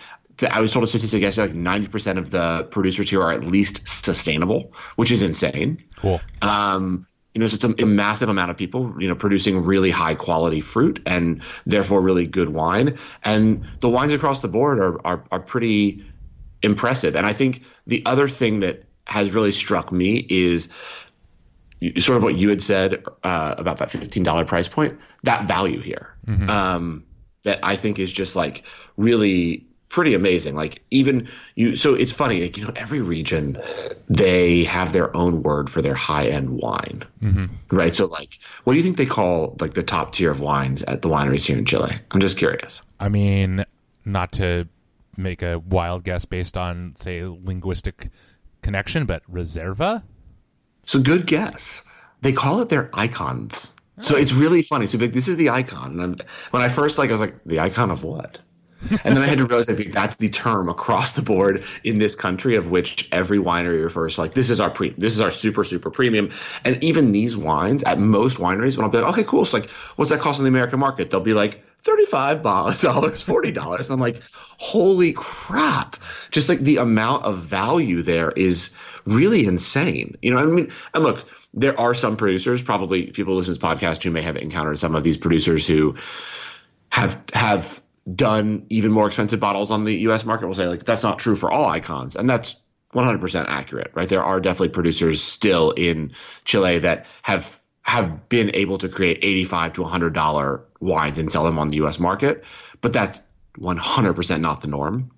I 0.49 0.59
was 0.59 0.71
told 0.71 0.83
a 0.83 0.87
statistic 0.87 1.21
yesterday, 1.21 1.53
like 1.53 1.81
90% 1.89 2.17
of 2.17 2.31
the 2.31 2.67
producers 2.71 3.09
here 3.09 3.21
are 3.21 3.31
at 3.31 3.43
least 3.43 3.87
sustainable, 3.87 4.73
which 4.95 5.11
is 5.11 5.21
insane. 5.21 5.83
Cool. 5.95 6.21
Um, 6.41 7.05
you 7.33 7.39
know, 7.39 7.45
it's 7.45 7.63
a, 7.63 7.73
a, 7.79 7.85
massive 7.85 8.29
amount 8.29 8.51
of 8.51 8.57
people, 8.57 8.93
you 8.99 9.07
know, 9.07 9.15
producing 9.15 9.63
really 9.63 9.89
high 9.89 10.13
quality 10.13 10.61
fruit 10.61 11.01
and 11.05 11.41
therefore 11.65 12.01
really 12.01 12.27
good 12.27 12.49
wine. 12.49 12.97
And 13.23 13.65
the 13.79 13.89
wines 13.89 14.13
across 14.13 14.41
the 14.41 14.47
board 14.47 14.79
are, 14.79 15.05
are, 15.05 15.23
are 15.31 15.39
pretty 15.39 16.03
impressive. 16.61 17.15
And 17.15 17.25
I 17.25 17.33
think 17.33 17.63
the 17.87 18.03
other 18.05 18.27
thing 18.27 18.59
that 18.59 18.83
has 19.05 19.33
really 19.33 19.51
struck 19.51 19.91
me 19.91 20.25
is 20.29 20.69
sort 21.97 22.17
of 22.17 22.23
what 22.23 22.35
you 22.35 22.49
had 22.49 22.61
said 22.61 23.03
uh, 23.23 23.55
about 23.57 23.77
that 23.77 23.89
$15 23.89 24.47
price 24.47 24.67
point, 24.67 24.97
that 25.23 25.45
value 25.45 25.81
here. 25.81 26.15
Mm-hmm. 26.27 26.49
Um, 26.49 27.03
that 27.43 27.59
I 27.61 27.75
think 27.75 27.99
is 27.99 28.13
just 28.13 28.35
like 28.35 28.63
really 28.95 29.65
pretty 29.93 30.15
amazing. 30.15 30.55
Like 30.55 30.81
even 30.89 31.27
you, 31.53 31.75
so 31.75 31.93
it's 31.93 32.11
funny. 32.11 32.41
Like, 32.41 32.57
you 32.57 32.65
know, 32.65 32.73
every 32.75 32.99
region 32.99 33.61
they 34.09 34.63
have 34.63 34.91
their 34.91 35.15
own 35.15 35.43
word 35.43 35.69
for 35.69 35.83
their 35.83 35.93
high 35.93 36.27
end 36.27 36.49
wine, 36.49 37.03
mm-hmm. 37.21 37.45
right? 37.75 37.93
So 37.93 38.07
like, 38.07 38.39
what 38.63 38.73
do 38.73 38.77
you 38.77 38.83
think 38.83 38.97
they 38.97 39.05
call 39.05 39.55
like 39.61 39.75
the 39.75 39.83
top 39.83 40.11
tier 40.11 40.31
of 40.31 40.41
wines 40.41 40.81
at 40.83 41.03
the 41.03 41.09
wineries 41.09 41.45
here 41.45 41.57
in 41.57 41.65
Chile? 41.65 41.93
I'm 42.11 42.19
just 42.19 42.39
curious. 42.39 42.81
I 42.99 43.07
mean, 43.07 43.63
not 44.03 44.31
to 44.33 44.67
make 45.15 45.43
a 45.43 45.59
wild 45.59 46.03
guess 46.03 46.25
based 46.25 46.57
on 46.57 46.95
say 46.95 47.23
linguistic 47.23 48.09
connection, 48.63 49.05
but 49.05 49.21
reserva. 49.31 50.01
So 50.85 50.99
good 50.99 51.27
guess. 51.27 51.83
They 52.21 52.33
call 52.33 52.61
it 52.61 52.69
their 52.69 52.89
icons. 52.93 53.71
So 54.01 54.17
it's 54.17 54.33
really 54.33 54.63
funny. 54.63 54.87
So 54.87 54.97
like, 54.97 55.13
this 55.13 55.27
is 55.27 55.37
the 55.37 55.51
icon. 55.51 55.99
And 55.99 56.19
when 56.49 56.63
I 56.63 56.69
first 56.69 56.97
like, 56.97 57.09
I 57.09 57.11
was 57.11 57.21
like, 57.21 57.35
the 57.45 57.59
icon 57.59 57.91
of 57.91 58.03
what? 58.03 58.39
and 59.03 59.15
then 59.15 59.19
I 59.19 59.27
had 59.27 59.37
to 59.37 59.45
realize 59.45 59.67
that 59.67 59.91
that's 59.91 60.17
the 60.17 60.29
term 60.29 60.69
across 60.69 61.13
the 61.13 61.21
board 61.21 61.63
in 61.83 61.99
this 61.99 62.15
country 62.15 62.55
of 62.55 62.71
which 62.71 63.07
every 63.11 63.37
winery 63.37 63.83
refers 63.83 64.15
to 64.15 64.21
like 64.21 64.33
this 64.33 64.49
is 64.49 64.59
our 64.59 64.69
pre 64.69 64.89
this 64.97 65.13
is 65.13 65.21
our 65.21 65.31
super 65.31 65.63
super 65.63 65.89
premium. 65.89 66.29
And 66.65 66.83
even 66.83 67.11
these 67.11 67.37
wines 67.37 67.83
at 67.83 67.99
most 67.99 68.37
wineries, 68.37 68.77
when 68.77 68.85
I'll 68.85 68.91
be 68.91 68.99
like, 68.99 69.13
okay, 69.13 69.23
cool. 69.23 69.45
So 69.45 69.57
like, 69.57 69.69
what's 69.95 70.11
that 70.11 70.19
cost 70.19 70.39
in 70.39 70.45
the 70.45 70.49
American 70.49 70.79
market? 70.79 71.09
They'll 71.09 71.21
be 71.21 71.33
like 71.33 71.63
thirty-five 71.83 72.41
dollars, 72.41 73.21
forty 73.23 73.51
dollars. 73.51 73.89
And 73.89 73.93
I'm 73.93 73.99
like, 73.99 74.21
holy 74.57 75.13
crap! 75.13 75.97
just 76.31 76.49
like 76.49 76.59
the 76.59 76.77
amount 76.77 77.23
of 77.23 77.37
value 77.37 78.01
there 78.01 78.31
is 78.31 78.71
really 79.05 79.45
insane. 79.45 80.17
You 80.21 80.31
know, 80.31 80.39
I 80.39 80.45
mean, 80.45 80.71
and 80.93 81.03
look, 81.03 81.25
there 81.53 81.79
are 81.79 81.93
some 81.93 82.17
producers, 82.17 82.61
probably 82.61 83.07
people 83.07 83.35
listen 83.35 83.53
to 83.53 83.59
this 83.59 83.63
podcast 83.63 84.03
who 84.03 84.11
may 84.11 84.21
have 84.21 84.35
encountered 84.37 84.79
some 84.79 84.95
of 84.95 85.03
these 85.03 85.17
producers 85.17 85.65
who 85.65 85.95
have 86.89 87.21
have 87.33 87.81
done 88.15 88.65
even 88.69 88.91
more 88.91 89.07
expensive 89.07 89.39
bottles 89.39 89.71
on 89.71 89.85
the 89.85 89.95
U.S. 89.99 90.25
market. 90.25 90.47
Will 90.47 90.53
say 90.53 90.67
like 90.67 90.85
that's 90.85 91.03
not 91.03 91.19
true 91.19 91.35
for 91.35 91.51
all 91.51 91.67
icons, 91.67 92.15
and 92.15 92.29
that's 92.29 92.55
100% 92.93 93.45
accurate, 93.47 93.91
right? 93.93 94.07
There 94.07 94.23
are 94.23 94.39
definitely 94.39 94.69
producers 94.69 95.21
still 95.21 95.71
in 95.71 96.11
Chile 96.45 96.79
that 96.79 97.05
have 97.23 97.59
have 97.83 98.29
been 98.29 98.49
able 98.53 98.77
to 98.77 98.87
create 98.87 99.19
85 99.21 99.73
to 99.73 99.81
100 99.81 100.13
dollar 100.13 100.63
wines 100.79 101.17
and 101.17 101.31
sell 101.31 101.43
them 101.43 101.59
on 101.59 101.69
the 101.69 101.77
U.S. 101.77 101.99
market, 101.99 102.43
but 102.81 102.93
that's 102.93 103.21
100% 103.59 104.39
not 104.39 104.61
the 104.61 104.67
norm. 104.67 105.11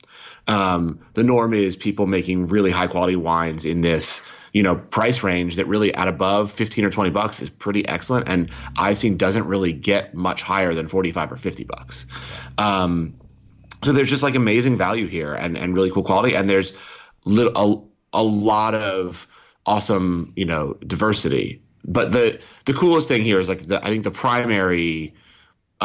Um, 0.48 1.00
the 1.14 1.24
norm 1.24 1.54
is 1.54 1.76
people 1.76 2.08
making 2.08 2.48
really 2.48 2.72
high 2.72 2.88
quality 2.88 3.16
wines 3.16 3.66
in 3.66 3.82
this 3.82 4.22
you 4.56 4.64
know 4.64 4.78
price 4.78 5.22
range 5.22 5.58
that 5.58 5.68
really 5.68 5.94
at 5.96 6.08
above 6.08 6.50
15 6.50 6.86
or 6.86 6.90
20 6.90 7.10
bucks 7.10 7.42
is 7.42 7.50
pretty 7.50 7.86
excellent. 7.90 8.30
And 8.30 8.50
Eyesteen 8.78 9.18
doesn't 9.18 9.46
really 9.46 9.74
get 9.74 10.16
much 10.16 10.42
higher 10.42 10.74
than 10.74 10.88
45 10.88 11.34
or 11.34 11.36
50 11.36 11.66
bucks. 11.66 12.06
Um, 12.58 13.14
so 13.84 13.92
there's 13.92 14.10
just 14.10 14.24
like 14.24 14.34
amazing 14.34 14.78
value 14.78 15.08
here 15.08 15.34
and 15.34 15.58
and 15.58 15.76
really 15.76 15.92
cool 15.92 16.04
quality. 16.04 16.38
And 16.38 16.50
there's 16.50 16.72
little, 17.26 17.52
a, 18.14 18.22
a 18.22 18.24
lot 18.24 18.74
of 18.76 19.28
awesome 19.66 20.32
you 20.38 20.46
know 20.46 20.76
diversity. 20.88 21.62
But 21.84 22.14
the 22.14 22.40
the 22.64 22.74
coolest 22.74 23.10
thing 23.10 23.24
here 23.24 23.42
is 23.42 23.50
like 23.50 23.68
the, 23.68 23.86
I 23.86 23.90
think 23.90 24.06
the 24.06 24.12
primary 24.12 25.14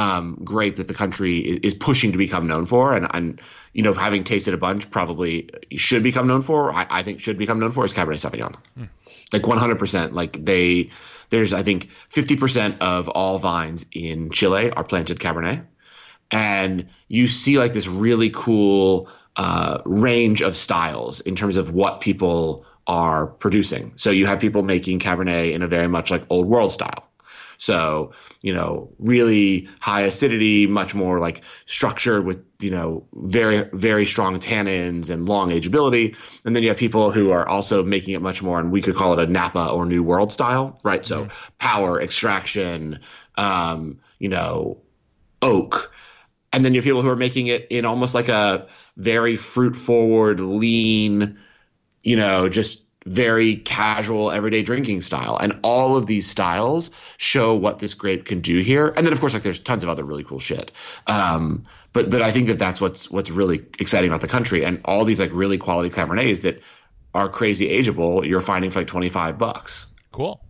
um, 0.00 0.38
grape 0.42 0.76
that 0.76 0.88
the 0.88 0.95
country 0.95 1.40
is, 1.40 1.75
pushing 1.75 2.11
to 2.11 2.16
become 2.16 2.47
known 2.47 2.64
for, 2.64 2.95
and, 2.95 3.07
and 3.12 3.38
you 3.75 3.83
know, 3.83 3.92
having 3.92 4.25
tasted 4.25 4.54
a 4.54 4.57
bunch, 4.57 4.90
probably 4.90 5.50
should 5.76 6.02
become 6.02 6.26
known 6.26 6.40
for. 6.40 6.73
I, 6.73 6.87
I 6.88 7.02
think 7.02 7.21
should 7.21 7.37
become 7.37 7.61
known 7.61 7.71
for 7.71 7.85
is 7.85 7.92
Cabernet 7.92 8.25
Sauvignon, 8.25 8.57
mm. 8.78 8.88
like 9.30 9.47
100. 9.47 9.78
percent 9.78 10.14
Like 10.14 10.42
they, 10.42 10.88
there's 11.28 11.52
I 11.52 11.62
think 11.62 11.90
50 12.09 12.37
percent 12.37 12.80
of 12.80 13.11
all 13.11 13.38
vines 13.38 13.85
in 13.92 14.30
Chile 14.30 14.71
are 14.71 14.85
planted 14.85 15.21
Cabernet, 15.21 15.66
and 16.30 16.88
you 17.09 17.28
see 17.28 17.59
like 17.59 17.75
this 17.75 17.87
really 17.87 18.30
cool 18.30 19.07
uh, 19.37 19.83
range 19.85 20.40
of 20.40 20.57
styles 20.57 21.21
in 21.21 21.37
terms 21.37 21.59
of 21.59 21.73
what 21.73 22.00
people 22.00 22.64
are 22.87 23.26
producing. 23.26 23.92
So 23.97 24.11
you 24.11 24.25
have 24.25 24.40
people 24.40 24.62
making 24.62 25.00
Cabernet 25.00 25.52
in 25.52 25.62
a 25.62 25.69
very 25.69 25.88
much 25.88 26.11
like 26.11 26.23
old 26.30 26.47
world 26.47 26.73
style. 26.73 27.10
So, 27.61 28.12
you 28.40 28.55
know, 28.55 28.90
really 28.99 29.69
high 29.81 30.00
acidity, 30.00 30.67
much 30.67 30.95
more 30.95 31.21
like 31.21 31.45
structured 31.67 32.25
with, 32.25 32.43
you 32.59 32.71
know, 32.71 33.07
very, 33.12 33.69
very 33.75 34.07
strong 34.07 34.38
tannins 34.38 35.11
and 35.11 35.26
long 35.26 35.50
ageability. 35.50 36.17
And 36.47 36.57
then 36.57 36.62
you 36.62 36.71
have 36.71 36.79
people 36.79 37.11
who 37.11 37.31
are 37.33 37.47
also 37.47 37.83
making 37.83 38.14
it 38.14 38.23
much 38.23 38.43
more, 38.43 38.59
and 38.59 38.73
we 38.73 38.81
could 38.81 38.95
call 38.95 39.12
it 39.12 39.19
a 39.19 39.31
Napa 39.31 39.69
or 39.69 39.85
New 39.85 40.02
World 40.02 40.33
style, 40.33 40.81
right? 40.85 41.05
So 41.05 41.26
mm-hmm. 41.26 41.57
power, 41.59 42.00
extraction, 42.00 42.99
um, 43.37 44.00
you 44.21 44.31
know, 44.31 44.81
oak. 45.43 45.93
And 46.55 46.64
then 46.64 46.73
you 46.73 46.81
have 46.81 46.87
people 46.87 47.02
who 47.02 47.11
are 47.11 47.14
making 47.14 47.49
it 47.49 47.67
in 47.69 47.85
almost 47.85 48.14
like 48.14 48.31
a 48.31 48.67
very 48.97 49.37
fruit 49.37 49.76
forward, 49.76 50.40
lean, 50.40 51.38
you 52.05 52.17
know, 52.17 52.49
just 52.49 52.85
very 53.07 53.57
casual 53.57 54.30
everyday 54.30 54.62
drinking 54.62 55.02
style. 55.02 55.37
And 55.38 55.59
all 55.62 55.97
of 55.97 56.07
these 56.07 56.28
styles 56.28 56.90
show 57.16 57.54
what 57.54 57.78
this 57.78 57.95
grape 57.95 58.26
can 58.26 58.40
do 58.40 58.59
here. 58.59 58.88
And 58.97 59.07
then 59.07 59.12
of 59.12 59.21
course 59.21 59.35
like 59.35 59.42
there's 59.42 59.61
tons 59.61 59.83
of 59.83 59.88
other 59.88 60.04
really 60.04 60.25
cool 60.25 60.40
shit. 60.40 60.73
Um, 61.07 61.64
but 61.92 62.09
but 62.09 62.23
i 62.23 62.30
think 62.30 62.47
that 62.47 62.59
that's 62.59 62.80
what's 62.80 63.11
what's 63.11 63.30
really 63.30 63.64
exciting 63.78 64.11
about 64.11 64.21
the 64.21 64.28
country. 64.28 64.64
And 64.64 64.80
all 64.85 65.04
these 65.04 65.21
like 65.21 65.33
really 65.33 65.59
quality 65.59 65.90
cabernets 65.90 66.42
that 66.42 66.61
are 67.14 67.28
crazy 67.28 67.69
ageable 67.69 68.26
you're 68.26 68.40
finding 68.40 68.71
for 68.71 68.80
like 68.80 68.88
25 68.88 69.38
bucks. 69.38 69.87
Cool. 70.12 70.45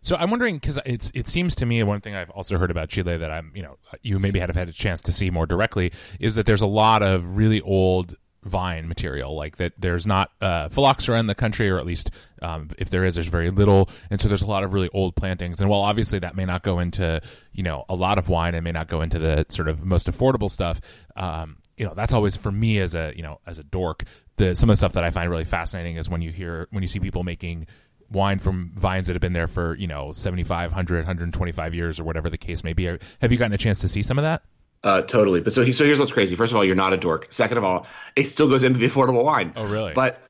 So 0.00 0.16
I'm 0.16 0.30
wondering 0.30 0.56
because 0.56 0.78
it's 0.86 1.10
it 1.14 1.26
seems 1.26 1.54
to 1.56 1.66
me 1.66 1.82
one 1.82 2.00
thing 2.00 2.14
I've 2.14 2.30
also 2.30 2.56
heard 2.56 2.70
about 2.70 2.88
Chile 2.88 3.16
that 3.16 3.30
I'm 3.30 3.50
you 3.54 3.62
know 3.62 3.76
you 4.02 4.18
maybe 4.18 4.38
have 4.38 4.54
had 4.54 4.68
a 4.68 4.72
chance 4.72 5.02
to 5.02 5.12
see 5.12 5.30
more 5.30 5.46
directly 5.46 5.92
is 6.20 6.36
that 6.36 6.46
there's 6.46 6.62
a 6.62 6.66
lot 6.66 7.02
of 7.02 7.36
really 7.36 7.60
old 7.60 8.16
vine 8.42 8.88
material 8.88 9.34
like 9.34 9.56
that 9.56 9.72
there's 9.78 10.06
not 10.06 10.30
uh, 10.40 10.68
phylloxera 10.68 11.18
in 11.18 11.26
the 11.26 11.34
country 11.34 11.68
or 11.68 11.78
at 11.78 11.86
least 11.86 12.10
um, 12.40 12.68
if 12.78 12.90
there 12.90 13.04
is 13.04 13.14
there's 13.14 13.26
very 13.26 13.50
little. 13.50 13.88
And 14.10 14.20
so 14.20 14.28
there's 14.28 14.42
a 14.42 14.46
lot 14.46 14.64
of 14.64 14.72
really 14.72 14.88
old 14.92 15.16
plantings. 15.16 15.60
And 15.60 15.68
while 15.68 15.80
obviously 15.80 16.20
that 16.20 16.36
may 16.36 16.44
not 16.44 16.62
go 16.62 16.78
into 16.78 17.20
you 17.52 17.62
know 17.62 17.84
a 17.88 17.94
lot 17.94 18.18
of 18.18 18.28
wine 18.28 18.54
and 18.54 18.64
may 18.64 18.72
not 18.72 18.88
go 18.88 19.00
into 19.02 19.18
the 19.18 19.46
sort 19.48 19.68
of 19.68 19.84
most 19.84 20.06
affordable 20.06 20.50
stuff 20.50 20.80
um, 21.16 21.56
you 21.76 21.86
know 21.86 21.94
that's 21.94 22.12
always 22.12 22.36
for 22.36 22.50
me 22.52 22.78
as 22.78 22.94
a 22.94 23.12
you 23.16 23.22
know 23.22 23.40
as 23.46 23.58
a 23.58 23.64
dork 23.64 24.04
the 24.36 24.54
some 24.54 24.68
of 24.68 24.74
the 24.74 24.76
stuff 24.76 24.92
that 24.92 25.04
i 25.04 25.10
find 25.10 25.30
really 25.30 25.44
fascinating 25.44 25.96
is 25.96 26.08
when 26.08 26.22
you 26.22 26.30
hear 26.30 26.66
when 26.70 26.82
you 26.82 26.88
see 26.88 26.98
people 26.98 27.22
making 27.22 27.66
wine 28.10 28.38
from 28.38 28.72
vines 28.74 29.06
that 29.06 29.14
have 29.14 29.20
been 29.20 29.32
there 29.32 29.46
for 29.46 29.74
you 29.76 29.86
know 29.86 30.12
75 30.12 30.70
100 30.70 30.96
125 30.98 31.74
years 31.74 32.00
or 32.00 32.04
whatever 32.04 32.30
the 32.30 32.38
case 32.38 32.64
may 32.64 32.72
be. 32.72 32.84
Have 33.20 33.32
you 33.32 33.38
gotten 33.38 33.52
a 33.52 33.58
chance 33.58 33.80
to 33.80 33.88
see 33.88 34.02
some 34.02 34.18
of 34.18 34.22
that 34.22 34.42
uh, 34.84 35.02
totally. 35.02 35.40
But 35.40 35.52
so 35.52 35.62
he, 35.62 35.72
so 35.72 35.84
here's 35.84 35.98
what's 35.98 36.12
crazy. 36.12 36.36
First 36.36 36.52
of 36.52 36.56
all, 36.56 36.64
you're 36.64 36.76
not 36.76 36.92
a 36.92 36.96
dork. 36.96 37.26
Second 37.30 37.58
of 37.58 37.64
all, 37.64 37.86
it 38.16 38.24
still 38.24 38.48
goes 38.48 38.62
into 38.62 38.78
the 38.78 38.88
affordable 38.88 39.24
wine. 39.24 39.52
Oh, 39.56 39.66
really? 39.66 39.92
But 39.92 40.22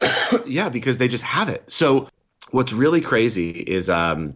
yeah, 0.46 0.68
because 0.68 0.98
they 0.98 1.08
just 1.08 1.24
have 1.24 1.48
it. 1.48 1.64
So 1.68 2.08
what's 2.50 2.72
really 2.72 3.00
crazy 3.00 3.50
is, 3.50 3.88
um, 3.88 4.34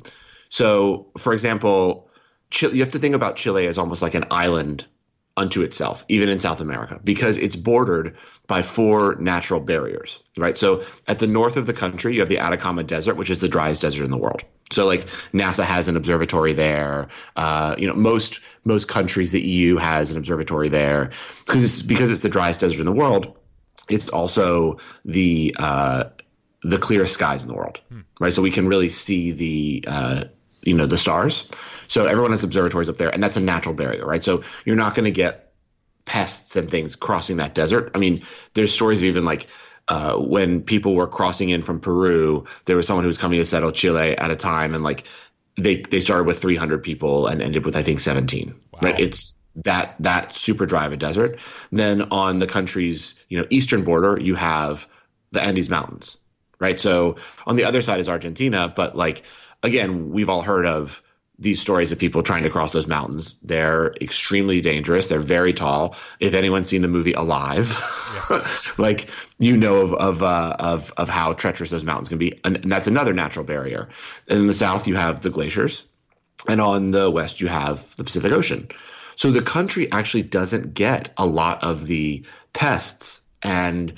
so 0.48 1.06
for 1.18 1.32
example, 1.32 2.10
Chile, 2.50 2.74
you 2.74 2.82
have 2.82 2.92
to 2.92 2.98
think 2.98 3.14
about 3.14 3.36
Chile 3.36 3.66
as 3.66 3.78
almost 3.78 4.02
like 4.02 4.14
an 4.14 4.24
island 4.30 4.86
unto 5.36 5.62
itself, 5.62 6.04
even 6.08 6.28
in 6.28 6.38
South 6.38 6.60
America, 6.60 7.00
because 7.02 7.36
it's 7.38 7.56
bordered 7.56 8.16
by 8.46 8.62
four 8.62 9.16
natural 9.16 9.58
barriers, 9.58 10.20
right? 10.36 10.56
So 10.56 10.84
at 11.08 11.18
the 11.18 11.26
north 11.26 11.56
of 11.56 11.66
the 11.66 11.72
country, 11.72 12.14
you 12.14 12.20
have 12.20 12.28
the 12.28 12.38
Atacama 12.38 12.84
Desert, 12.84 13.16
which 13.16 13.30
is 13.30 13.40
the 13.40 13.48
driest 13.48 13.82
desert 13.82 14.04
in 14.04 14.10
the 14.10 14.16
world. 14.18 14.44
So 14.72 14.86
like 14.86 15.06
NASA 15.32 15.64
has 15.64 15.88
an 15.88 15.96
observatory 15.96 16.52
there. 16.52 17.08
Uh, 17.36 17.74
you 17.78 17.86
know, 17.86 17.94
most 17.94 18.40
most 18.64 18.88
countries, 18.88 19.30
the 19.30 19.40
EU 19.40 19.76
has 19.76 20.12
an 20.12 20.18
observatory 20.18 20.68
there 20.68 21.10
because 21.46 21.64
it's 21.64 21.82
because 21.82 22.10
it's 22.10 22.22
the 22.22 22.28
driest 22.28 22.60
desert 22.60 22.80
in 22.80 22.86
the 22.86 22.92
world. 22.92 23.36
It's 23.88 24.08
also 24.08 24.78
the 25.04 25.54
uh, 25.58 26.04
the 26.62 26.78
clearest 26.78 27.14
skies 27.14 27.42
in 27.42 27.48
the 27.48 27.54
world, 27.54 27.80
hmm. 27.90 28.00
right? 28.20 28.32
So 28.32 28.42
we 28.42 28.50
can 28.50 28.66
really 28.66 28.88
see 28.88 29.30
the 29.30 29.84
uh, 29.86 30.24
you 30.62 30.74
know 30.74 30.86
the 30.86 30.98
stars. 30.98 31.48
So 31.88 32.06
everyone 32.06 32.32
has 32.32 32.42
observatories 32.42 32.88
up 32.88 32.96
there, 32.96 33.10
and 33.10 33.22
that's 33.22 33.36
a 33.36 33.42
natural 33.42 33.74
barrier, 33.74 34.06
right? 34.06 34.24
So 34.24 34.42
you're 34.64 34.76
not 34.76 34.94
going 34.94 35.04
to 35.04 35.10
get 35.10 35.52
pests 36.06 36.56
and 36.56 36.70
things 36.70 36.96
crossing 36.96 37.36
that 37.36 37.54
desert. 37.54 37.90
I 37.94 37.98
mean, 37.98 38.22
there's 38.54 38.74
stories 38.74 38.98
of 38.98 39.04
even 39.04 39.24
like 39.24 39.46
uh, 39.88 40.16
when 40.16 40.62
people 40.62 40.94
were 40.94 41.06
crossing 41.06 41.50
in 41.50 41.62
from 41.62 41.78
Peru, 41.80 42.44
there 42.64 42.76
was 42.76 42.86
someone 42.86 43.04
who 43.04 43.08
was 43.08 43.18
coming 43.18 43.38
to 43.38 43.46
settle 43.46 43.72
Chile 43.72 44.16
at 44.18 44.30
a 44.30 44.36
time, 44.36 44.74
and 44.74 44.82
like 44.82 45.04
they 45.56 45.76
they 45.76 46.00
started 46.00 46.26
with 46.26 46.40
300 46.40 46.82
people 46.82 47.26
and 47.26 47.42
ended 47.42 47.64
with 47.64 47.76
I 47.76 47.82
think 47.82 48.00
17. 48.00 48.54
Wow. 48.72 48.80
Right? 48.82 48.98
It's 48.98 49.36
that 49.56 49.94
that 50.00 50.32
super 50.32 50.66
dry 50.66 50.86
of 50.86 50.92
a 50.92 50.96
desert. 50.96 51.38
Then 51.70 52.02
on 52.10 52.38
the 52.38 52.46
country's 52.46 53.14
you 53.28 53.38
know 53.38 53.46
eastern 53.50 53.84
border, 53.84 54.18
you 54.20 54.34
have 54.34 54.88
the 55.30 55.42
Andes 55.42 55.68
Mountains, 55.68 56.18
right? 56.58 56.78
So 56.80 57.16
on 57.46 57.56
the 57.56 57.64
other 57.64 57.82
side 57.82 58.00
is 58.00 58.08
Argentina, 58.08 58.72
but 58.74 58.96
like 58.96 59.22
again, 59.62 60.10
we've 60.10 60.28
all 60.28 60.42
heard 60.42 60.66
of 60.66 61.02
these 61.38 61.60
stories 61.60 61.90
of 61.90 61.98
people 61.98 62.22
trying 62.22 62.44
to 62.44 62.50
cross 62.50 62.72
those 62.72 62.86
mountains. 62.86 63.36
They're 63.42 63.92
extremely 64.00 64.60
dangerous. 64.60 65.08
They're 65.08 65.18
very 65.18 65.52
tall. 65.52 65.96
If 66.20 66.32
anyone's 66.32 66.68
seen 66.68 66.82
the 66.82 66.88
movie 66.88 67.12
Alive, 67.12 67.76
yeah. 68.30 68.46
like 68.78 69.08
you 69.38 69.56
know 69.56 69.80
of 69.80 69.94
of, 69.94 70.22
uh, 70.22 70.56
of 70.58 70.92
of 70.96 71.08
how 71.08 71.32
treacherous 71.32 71.70
those 71.70 71.84
mountains 71.84 72.08
can 72.08 72.18
be, 72.18 72.40
and, 72.44 72.56
and 72.56 72.70
that's 72.70 72.88
another 72.88 73.12
natural 73.12 73.44
barrier. 73.44 73.88
And 74.28 74.40
in 74.40 74.46
the 74.46 74.54
south, 74.54 74.86
you 74.86 74.94
have 74.94 75.22
the 75.22 75.30
glaciers, 75.30 75.84
and 76.48 76.60
on 76.60 76.92
the 76.92 77.10
west, 77.10 77.40
you 77.40 77.48
have 77.48 77.94
the 77.96 78.04
Pacific 78.04 78.32
Ocean. 78.32 78.68
So 79.16 79.30
the 79.30 79.42
country 79.42 79.90
actually 79.92 80.24
doesn't 80.24 80.74
get 80.74 81.12
a 81.16 81.26
lot 81.26 81.62
of 81.62 81.86
the 81.86 82.24
pests 82.52 83.22
and 83.42 83.94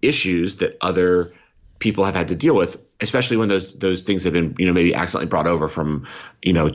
issues 0.00 0.56
that 0.56 0.76
other 0.80 1.32
people 1.78 2.04
have 2.04 2.14
had 2.14 2.28
to 2.28 2.36
deal 2.36 2.54
with 2.54 2.80
especially 3.00 3.36
when 3.36 3.48
those 3.48 3.74
those 3.74 4.02
things 4.02 4.24
have 4.24 4.32
been 4.32 4.54
you 4.58 4.66
know 4.66 4.72
maybe 4.72 4.94
accidentally 4.94 5.28
brought 5.28 5.46
over 5.46 5.68
from 5.68 6.06
you 6.42 6.52
know 6.52 6.70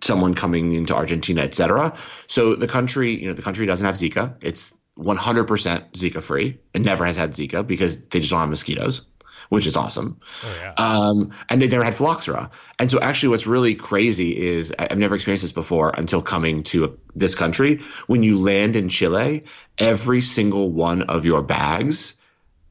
someone 0.00 0.34
coming 0.34 0.72
into 0.72 0.94
Argentina, 0.94 1.42
et 1.42 1.54
cetera. 1.54 1.94
So 2.26 2.54
the 2.54 2.68
country, 2.68 3.20
you 3.20 3.26
know, 3.26 3.34
the 3.34 3.42
country 3.42 3.66
doesn't 3.66 3.84
have 3.84 3.96
Zika. 3.96 4.34
It's 4.40 4.72
100% 4.98 5.92
Zika 5.92 6.22
free. 6.22 6.58
It 6.74 6.82
never 6.82 7.04
has 7.04 7.16
had 7.16 7.30
Zika 7.32 7.66
because 7.66 8.00
they 8.00 8.20
just 8.20 8.30
don't 8.30 8.40
have 8.40 8.48
mosquitoes, 8.48 9.02
which 9.48 9.66
is 9.66 9.76
awesome. 9.76 10.20
Oh, 10.44 10.56
yeah. 10.62 10.74
um, 10.76 11.30
and 11.48 11.60
they 11.60 11.68
never 11.68 11.84
had 11.84 11.94
phylloxera. 11.94 12.50
And 12.78 12.90
so 12.90 13.00
actually 13.00 13.30
what's 13.30 13.46
really 13.46 13.74
crazy 13.74 14.36
is 14.36 14.72
I've 14.78 14.98
never 14.98 15.14
experienced 15.14 15.42
this 15.42 15.52
before 15.52 15.92
until 15.96 16.22
coming 16.22 16.62
to 16.64 16.96
this 17.14 17.34
country. 17.34 17.80
When 18.06 18.22
you 18.22 18.38
land 18.38 18.76
in 18.76 18.88
Chile, 18.88 19.44
every 19.78 20.20
single 20.20 20.70
one 20.70 21.02
of 21.02 21.24
your 21.24 21.42
bags 21.42 22.14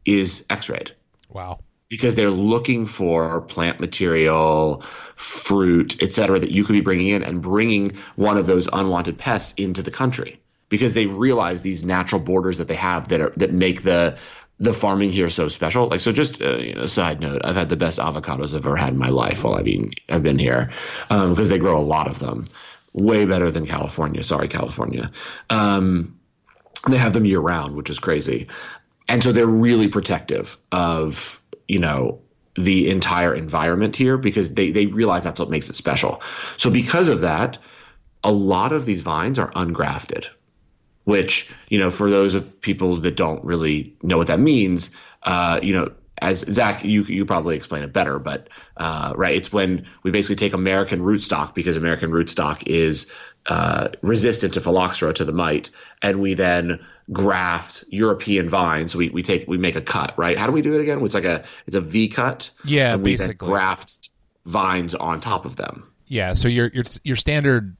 is 0.06 0.46
x-rayed. 0.50 0.94
Wow 1.30 1.60
because 1.90 2.16
they're 2.16 2.30
looking 2.30 2.86
for 2.86 3.42
plant 3.42 3.80
material, 3.80 4.82
fruit, 5.16 6.02
et 6.02 6.14
cetera, 6.14 6.40
that 6.40 6.52
you 6.52 6.64
could 6.64 6.74
be 6.74 6.82
bringing 6.82 7.08
in 7.08 7.24
and 7.24 7.42
bringing 7.42 7.92
one 8.16 8.38
of 8.38 8.46
those 8.46 8.68
unwanted 8.74 9.18
pests 9.18 9.54
into 9.58 9.82
the 9.82 9.92
country 9.92 10.40
because 10.70 10.94
they 10.94 11.06
realize 11.06 11.62
these 11.62 11.86
natural 11.86 12.22
borders 12.22 12.58
that 12.58 12.68
they 12.68 12.76
have 12.76 13.08
that 13.10 13.22
are, 13.22 13.34
that 13.38 13.54
make 13.54 13.84
the 13.84 14.18
the 14.60 14.74
farming 14.74 15.12
here 15.12 15.30
so 15.30 15.48
special. 15.48 15.88
Like, 15.88 16.00
so 16.00 16.12
just 16.12 16.42
uh, 16.42 16.58
you 16.58 16.74
know, 16.74 16.88
side 16.88 17.22
note, 17.22 17.42
I've 17.44 17.56
had 17.56 17.70
the 17.70 17.78
best 17.78 18.00
avocados 18.00 18.56
I've 18.56 18.66
ever 18.66 18.76
had 18.76 18.90
in 18.90 18.98
my 18.98 19.10
life 19.10 19.44
while 19.44 19.56
I've 19.56 19.66
been 19.66 19.92
I've 20.10 20.24
been 20.24 20.40
here 20.40 20.72
um, 21.10 21.30
because 21.30 21.50
they 21.50 21.60
grow 21.60 21.78
a 21.78 21.82
lot 21.82 22.08
of 22.08 22.20
them, 22.20 22.46
way 22.94 23.26
better 23.26 23.52
than 23.52 23.66
California. 23.66 24.24
Sorry, 24.24 24.48
California. 24.48 25.12
Um, 25.52 26.20
they 26.90 26.98
have 26.98 27.14
them 27.14 27.26
year 27.26 27.40
round, 27.40 27.76
which 27.76 27.90
is 27.90 28.00
crazy, 28.00 28.48
and 29.08 29.24
so 29.24 29.32
they're 29.32 29.46
really 29.46 29.88
protective 29.88 30.58
of 30.72 31.40
you 31.68 31.80
know 31.80 32.20
the 32.56 32.90
entire 32.90 33.34
environment 33.34 33.96
here 33.96 34.18
because 34.18 34.54
they 34.54 34.72
they 34.72 34.88
realize 34.88 35.24
that's 35.24 35.40
what 35.40 35.50
makes 35.50 35.70
it 35.70 35.76
special. 35.76 36.22
So 36.58 36.70
because 36.70 37.10
of 37.10 37.22
that, 37.22 37.58
a 38.24 38.32
lot 38.32 38.74
of 38.74 38.86
these 38.86 39.02
vines 39.02 39.40
are 39.40 39.52
ungrafted 39.52 40.28
which 41.08 41.50
you 41.70 41.80
know 41.80 41.90
for 41.90 42.12
those 42.12 42.36
of 42.36 42.60
people 42.60 42.98
that 42.98 43.16
don't 43.16 43.42
really 43.46 43.96
know 44.04 44.18
what 44.18 44.28
that 44.28 44.42
means 44.42 44.92
uh, 45.24 45.58
you 45.64 45.74
know 45.74 45.90
as 46.22 46.40
Zach, 46.52 46.84
you 46.84 47.04
you 47.04 47.26
probably 47.26 47.56
explain 47.56 47.84
it 47.84 47.94
better, 47.94 48.20
but 48.20 48.50
uh, 48.78 49.14
right, 49.16 49.36
it's 49.36 49.54
when 49.54 49.86
we 50.04 50.12
basically 50.12 50.36
take 50.36 50.54
American 50.54 51.02
rootstock 51.02 51.54
because 51.54 51.78
American 51.78 52.12
rootstock 52.12 52.64
is 52.66 53.10
uh, 53.48 53.90
resistant 54.02 54.54
to 54.54 54.62
phylloxera 54.62 55.14
to 55.14 55.26
the 55.26 55.32
mite, 55.32 55.70
and 56.02 56.20
we 56.20 56.34
then 56.34 56.80
graft 57.12 57.84
European 57.90 58.50
vines. 58.50 58.96
We 58.96 59.10
we 59.10 59.24
take 59.24 59.48
we 59.48 59.58
make 59.58 59.76
a 59.76 59.82
cut, 59.82 60.14
right? 60.18 60.38
How 60.38 60.48
do 60.48 60.54
we 60.54 60.62
do 60.62 60.74
it 60.74 60.82
again? 60.82 61.04
It's 61.04 61.16
like 61.16 61.26
a 61.26 61.44
it's 61.66 61.76
a 61.76 61.82
V 61.82 62.08
cut. 62.08 62.50
Yeah, 62.66 62.94
and 62.94 63.04
we 63.04 63.14
basically. 63.14 63.48
then 63.48 63.56
graft 63.56 64.10
vines 64.46 64.96
on 64.96 65.22
top 65.22 65.46
of 65.46 65.56
them. 65.56 65.92
Yeah, 66.08 66.34
so 66.34 66.48
your 66.48 66.72
your 66.74 66.86
your 67.04 67.16
standard 67.16 67.78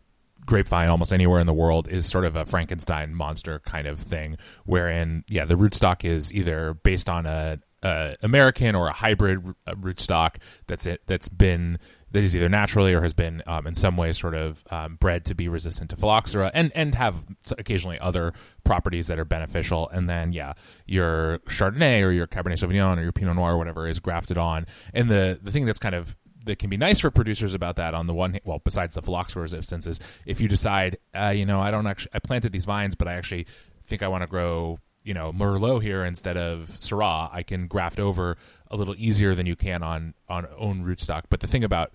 grapevine 0.48 0.90
almost 0.90 1.14
anywhere 1.14 1.40
in 1.40 1.46
the 1.46 1.54
world 1.54 1.88
is 1.90 2.06
sort 2.08 2.26
of 2.26 2.36
a 2.36 2.46
Frankenstein 2.46 3.14
monster 3.14 3.60
kind 3.60 3.86
of 3.86 4.00
thing, 4.00 4.38
wherein 4.66 5.24
yeah, 5.28 5.46
the 5.46 5.56
rootstock 5.56 6.04
is 6.04 6.34
either 6.34 6.74
based 6.74 7.10
on 7.10 7.26
a, 7.26 7.60
a 7.84 8.16
American 8.24 8.76
or 8.76 8.88
a 8.88 8.94
hybrid 8.94 9.40
rootstock 9.68 10.38
that's 10.68 10.86
it 10.86 11.02
that's 11.06 11.30
been 11.30 11.78
that 12.12 12.24
is 12.24 12.36
either 12.36 12.50
naturally 12.50 12.94
or 12.94 13.02
has 13.02 13.14
been 13.14 13.44
um, 13.48 13.68
in 13.68 13.76
some 13.76 13.98
way 13.98 14.14
sort 14.14 14.34
of 14.34 14.64
um, 14.72 14.96
bred 14.96 15.26
to 15.26 15.36
be 15.36 15.48
resistant 15.48 15.90
to 15.90 15.96
phylloxera 15.96 16.50
and 16.54 16.72
and 16.74 16.96
have 16.96 17.26
occasionally 17.58 18.00
other 18.00 18.34
properties 18.64 19.08
that 19.08 19.20
are 19.20 19.26
beneficial. 19.26 19.90
And 19.90 20.10
then 20.10 20.32
yeah, 20.34 20.54
your 20.86 21.40
Chardonnay 21.48 22.04
or 22.04 22.12
your 22.12 22.28
Cabernet 22.28 22.64
Sauvignon 22.64 22.98
or 22.98 23.04
your 23.04 23.12
Pinot 23.12 23.36
Noir 23.36 23.54
or 23.54 23.58
whatever 23.58 23.88
is 23.88 24.00
grafted 24.00 24.38
on. 24.38 24.66
And 24.94 25.10
the 25.10 25.40
the 25.42 25.52
thing 25.52 25.66
that's 25.66 25.80
kind 25.80 25.96
of 25.96 26.16
that 26.46 26.60
can 26.60 26.70
be 26.70 26.78
nice 26.78 27.00
for 27.00 27.12
producers 27.12 27.54
about 27.54 27.76
that 27.76 27.94
on 27.94 28.08
the 28.08 28.14
one 28.14 28.32
hand, 28.32 28.42
well 28.46 28.60
besides 28.64 28.96
the 28.96 29.02
phylloxera 29.02 29.42
resistance 29.42 29.86
is 29.86 30.00
if 30.26 30.40
you 30.40 30.48
decide 30.48 30.98
uh, 31.14 31.28
you 31.28 31.46
know 31.46 31.60
i 31.60 31.70
don't 31.70 31.86
actually 31.86 32.12
i 32.14 32.20
planted 32.20 32.54
these 32.54 32.64
vines 32.64 32.96
but 32.96 33.06
i 33.06 33.16
actually 33.16 33.46
think 33.84 34.02
i 34.02 34.08
want 34.08 34.22
to 34.22 34.28
grow 34.28 34.80
you 35.08 35.14
know 35.14 35.32
merlot 35.32 35.82
here 35.82 36.04
instead 36.04 36.38
of 36.38 36.68
syrah 36.80 37.30
i 37.34 37.42
can 37.42 37.68
graft 37.68 38.00
over 38.00 38.38
a 38.72 38.76
little 38.76 38.96
easier 38.98 39.36
than 39.36 39.46
you 39.46 39.56
can 39.56 39.84
on 39.84 40.14
on 40.30 40.48
own 40.58 40.84
rootstock. 40.84 41.24
But 41.30 41.40
the 41.40 41.48
thing 41.48 41.64
about 41.64 41.92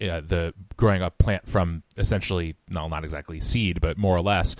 uh, 0.00 0.20
the 0.20 0.54
growing 0.76 1.02
a 1.02 1.10
plant 1.10 1.48
from 1.48 1.82
essentially 1.96 2.56
no 2.68 2.88
not 2.88 3.02
exactly 3.02 3.40
seed 3.40 3.80
but 3.80 3.96
more 3.96 4.14
or 4.14 4.20
less 4.20 4.54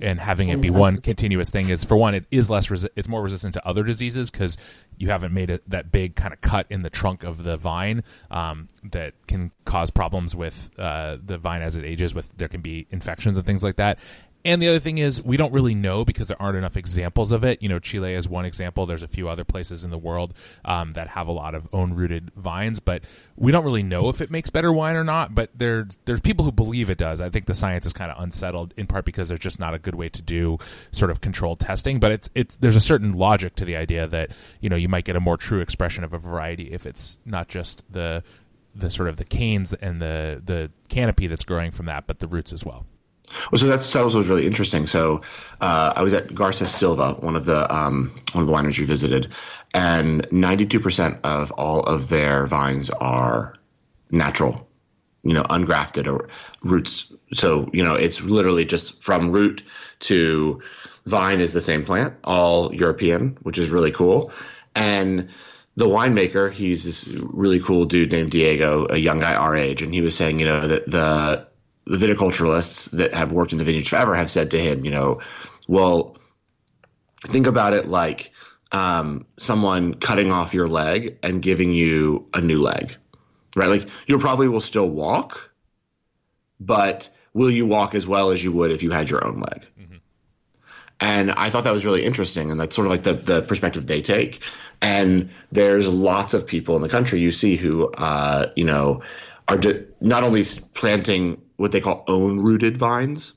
and 0.00 0.18
having 0.18 0.48
it 0.48 0.60
be 0.60 0.70
one 0.70 0.96
continuous 0.96 1.50
thing 1.50 1.68
is 1.68 1.84
for 1.84 1.96
one 1.96 2.14
it 2.14 2.24
is 2.32 2.50
less 2.50 2.66
resi- 2.68 2.88
it's 2.96 3.06
more 3.06 3.22
resistant 3.22 3.54
to 3.54 3.64
other 3.64 3.84
diseases 3.84 4.28
because 4.28 4.56
you 4.96 5.08
haven't 5.10 5.32
made 5.32 5.50
it 5.50 5.62
that 5.70 5.92
big 5.92 6.16
kind 6.16 6.32
of 6.32 6.40
cut 6.40 6.66
in 6.68 6.82
the 6.82 6.90
trunk 6.90 7.22
of 7.22 7.44
the 7.44 7.56
vine 7.56 8.02
um, 8.30 8.66
that 8.90 9.14
can 9.28 9.52
cause 9.64 9.90
problems 9.90 10.34
with 10.34 10.70
uh, 10.78 11.16
the 11.24 11.38
vine 11.38 11.62
as 11.62 11.76
it 11.76 11.84
ages 11.84 12.12
with 12.12 12.28
there 12.36 12.48
can 12.48 12.60
be 12.60 12.86
infections 12.90 13.36
and 13.36 13.46
things 13.46 13.62
like 13.62 13.76
that 13.76 14.00
and 14.44 14.60
the 14.60 14.68
other 14.68 14.80
thing 14.80 14.98
is, 14.98 15.22
we 15.22 15.36
don't 15.36 15.52
really 15.52 15.74
know 15.74 16.04
because 16.04 16.28
there 16.28 16.40
aren't 16.40 16.56
enough 16.56 16.76
examples 16.76 17.30
of 17.30 17.44
it. 17.44 17.62
You 17.62 17.68
know, 17.68 17.78
Chile 17.78 18.12
is 18.14 18.28
one 18.28 18.44
example. 18.44 18.86
There's 18.86 19.02
a 19.02 19.08
few 19.08 19.28
other 19.28 19.44
places 19.44 19.84
in 19.84 19.90
the 19.90 19.98
world 19.98 20.34
um, 20.64 20.92
that 20.92 21.08
have 21.08 21.28
a 21.28 21.32
lot 21.32 21.54
of 21.54 21.68
own 21.72 21.94
rooted 21.94 22.32
vines, 22.34 22.80
but 22.80 23.04
we 23.36 23.52
don't 23.52 23.64
really 23.64 23.84
know 23.84 24.08
if 24.08 24.20
it 24.20 24.30
makes 24.30 24.50
better 24.50 24.72
wine 24.72 24.96
or 24.96 25.04
not. 25.04 25.34
But 25.34 25.50
there's 25.54 25.98
there's 26.06 26.20
people 26.20 26.44
who 26.44 26.52
believe 26.52 26.90
it 26.90 26.98
does. 26.98 27.20
I 27.20 27.30
think 27.30 27.46
the 27.46 27.54
science 27.54 27.86
is 27.86 27.92
kind 27.92 28.10
of 28.10 28.20
unsettled 28.20 28.74
in 28.76 28.86
part 28.86 29.04
because 29.04 29.28
there's 29.28 29.40
just 29.40 29.60
not 29.60 29.74
a 29.74 29.78
good 29.78 29.94
way 29.94 30.08
to 30.08 30.22
do 30.22 30.58
sort 30.90 31.10
of 31.10 31.20
controlled 31.20 31.60
testing. 31.60 32.00
But 32.00 32.12
it's 32.12 32.30
it's 32.34 32.56
there's 32.56 32.76
a 32.76 32.80
certain 32.80 33.12
logic 33.12 33.54
to 33.56 33.64
the 33.64 33.76
idea 33.76 34.08
that 34.08 34.32
you 34.60 34.68
know 34.68 34.76
you 34.76 34.88
might 34.88 35.04
get 35.04 35.14
a 35.14 35.20
more 35.20 35.36
true 35.36 35.60
expression 35.60 36.02
of 36.02 36.12
a 36.12 36.18
variety 36.18 36.72
if 36.72 36.84
it's 36.84 37.18
not 37.24 37.48
just 37.48 37.84
the 37.92 38.24
the 38.74 38.90
sort 38.90 39.08
of 39.08 39.18
the 39.18 39.24
canes 39.24 39.72
and 39.72 40.00
the 40.00 40.42
the 40.44 40.70
canopy 40.88 41.26
that's 41.28 41.44
growing 41.44 41.70
from 41.70 41.86
that, 41.86 42.06
but 42.06 42.18
the 42.18 42.26
roots 42.26 42.52
as 42.52 42.64
well. 42.64 42.86
Well, 43.50 43.58
so 43.58 43.66
that's 43.66 43.90
that 43.92 44.04
was 44.04 44.14
really 44.28 44.46
interesting. 44.46 44.86
So 44.86 45.20
uh, 45.60 45.92
I 45.96 46.02
was 46.02 46.12
at 46.12 46.34
Garces 46.34 46.70
Silva, 46.70 47.14
one 47.20 47.36
of 47.36 47.44
the 47.44 47.72
um, 47.74 48.12
one 48.32 48.42
of 48.42 48.46
the 48.46 48.52
wineries 48.52 48.78
we 48.78 48.84
visited, 48.84 49.32
and 49.74 50.26
ninety 50.30 50.66
two 50.66 50.80
percent 50.80 51.18
of 51.24 51.50
all 51.52 51.80
of 51.84 52.08
their 52.08 52.46
vines 52.46 52.90
are 52.90 53.54
natural, 54.10 54.68
you 55.22 55.32
know, 55.32 55.42
ungrafted 55.44 56.06
or 56.06 56.28
roots. 56.62 57.12
So 57.32 57.68
you 57.72 57.82
know, 57.82 57.94
it's 57.94 58.20
literally 58.22 58.64
just 58.64 59.02
from 59.02 59.30
root 59.30 59.62
to 60.00 60.62
vine 61.06 61.40
is 61.40 61.52
the 61.52 61.60
same 61.60 61.84
plant, 61.84 62.14
all 62.24 62.74
European, 62.74 63.36
which 63.42 63.58
is 63.58 63.70
really 63.70 63.90
cool. 63.90 64.32
And 64.74 65.28
the 65.76 65.86
winemaker, 65.86 66.52
he's 66.52 66.84
this 66.84 67.06
really 67.32 67.58
cool 67.60 67.84
dude 67.86 68.12
named 68.12 68.30
Diego, 68.30 68.86
a 68.90 68.98
young 68.98 69.20
guy 69.20 69.34
our 69.34 69.56
age, 69.56 69.82
and 69.82 69.94
he 69.94 70.02
was 70.02 70.14
saying, 70.14 70.38
you 70.38 70.44
know, 70.44 70.66
that 70.66 70.86
the 70.86 71.46
the 71.86 71.96
viticulturalists 71.96 72.90
that 72.92 73.14
have 73.14 73.32
worked 73.32 73.52
in 73.52 73.58
the 73.58 73.64
vineyard 73.64 73.88
forever 73.88 74.14
have 74.14 74.30
said 74.30 74.50
to 74.52 74.58
him, 74.58 74.84
you 74.84 74.90
know, 74.90 75.20
well, 75.68 76.16
think 77.26 77.46
about 77.46 77.72
it 77.72 77.88
like 77.88 78.32
um, 78.72 79.26
someone 79.38 79.94
cutting 79.94 80.32
off 80.32 80.54
your 80.54 80.68
leg 80.68 81.18
and 81.22 81.42
giving 81.42 81.72
you 81.72 82.26
a 82.34 82.40
new 82.40 82.60
leg, 82.60 82.96
right? 83.54 83.68
Like 83.68 83.88
you 84.06 84.18
probably 84.18 84.48
will 84.48 84.60
still 84.60 84.88
walk, 84.88 85.50
but 86.58 87.08
will 87.34 87.50
you 87.50 87.66
walk 87.66 87.94
as 87.94 88.06
well 88.06 88.30
as 88.30 88.42
you 88.42 88.52
would 88.52 88.70
if 88.70 88.82
you 88.82 88.90
had 88.90 89.10
your 89.10 89.26
own 89.26 89.40
leg? 89.40 89.66
Mm-hmm. 89.78 89.96
And 91.00 91.32
I 91.32 91.50
thought 91.50 91.64
that 91.64 91.72
was 91.72 91.84
really 91.84 92.04
interesting, 92.04 92.50
and 92.50 92.58
that's 92.58 92.74
sort 92.74 92.86
of 92.86 92.92
like 92.92 93.02
the 93.02 93.14
the 93.14 93.42
perspective 93.42 93.86
they 93.86 94.00
take. 94.00 94.42
And 94.80 95.30
there's 95.50 95.88
lots 95.88 96.34
of 96.34 96.46
people 96.46 96.76
in 96.76 96.82
the 96.82 96.88
country 96.88 97.20
you 97.20 97.30
see 97.30 97.56
who, 97.56 97.88
uh, 97.92 98.46
you 98.56 98.64
know, 98.64 99.02
are 99.52 99.86
not 100.00 100.22
only 100.24 100.44
planting 100.74 101.40
what 101.56 101.72
they 101.72 101.80
call 101.80 102.04
own 102.08 102.40
rooted 102.40 102.76
vines, 102.76 103.34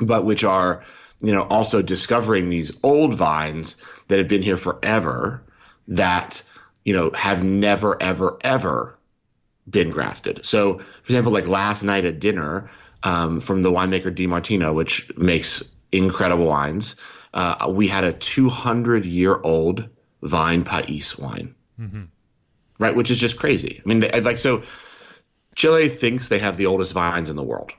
but 0.00 0.24
which 0.24 0.44
are, 0.44 0.82
you 1.20 1.32
know, 1.32 1.42
also 1.42 1.82
discovering 1.82 2.48
these 2.48 2.72
old 2.82 3.14
vines 3.14 3.76
that 4.08 4.18
have 4.18 4.28
been 4.28 4.42
here 4.42 4.56
forever 4.56 5.42
that, 5.88 6.42
you 6.84 6.92
know, 6.92 7.10
have 7.12 7.42
never, 7.42 8.00
ever, 8.02 8.38
ever 8.42 8.98
been 9.68 9.90
grafted. 9.90 10.44
So, 10.44 10.78
for 10.78 11.04
example, 11.04 11.32
like 11.32 11.46
last 11.46 11.82
night 11.82 12.04
at 12.04 12.20
dinner 12.20 12.70
um, 13.02 13.40
from 13.40 13.62
the 13.62 13.70
winemaker 13.70 14.14
De 14.14 14.26
Martino, 14.26 14.72
which 14.72 15.10
makes 15.16 15.62
incredible 15.92 16.46
wines, 16.46 16.96
uh, 17.34 17.70
we 17.72 17.86
had 17.86 18.04
a 18.04 18.12
200 18.12 19.04
year 19.04 19.40
old 19.42 19.88
vine 20.22 20.64
Pais 20.64 21.18
wine. 21.18 21.54
Mm-hmm. 21.80 22.04
Right, 22.78 22.96
which 22.96 23.10
is 23.10 23.18
just 23.18 23.38
crazy. 23.38 23.82
I 23.84 23.88
mean, 23.88 24.08
like 24.22 24.38
so 24.38 24.62
Chile 25.54 25.88
thinks 25.88 26.28
they 26.28 26.38
have 26.38 26.56
the 26.56 26.66
oldest 26.66 26.92
vines 26.92 27.30
in 27.30 27.36
the 27.36 27.42
world. 27.42 27.72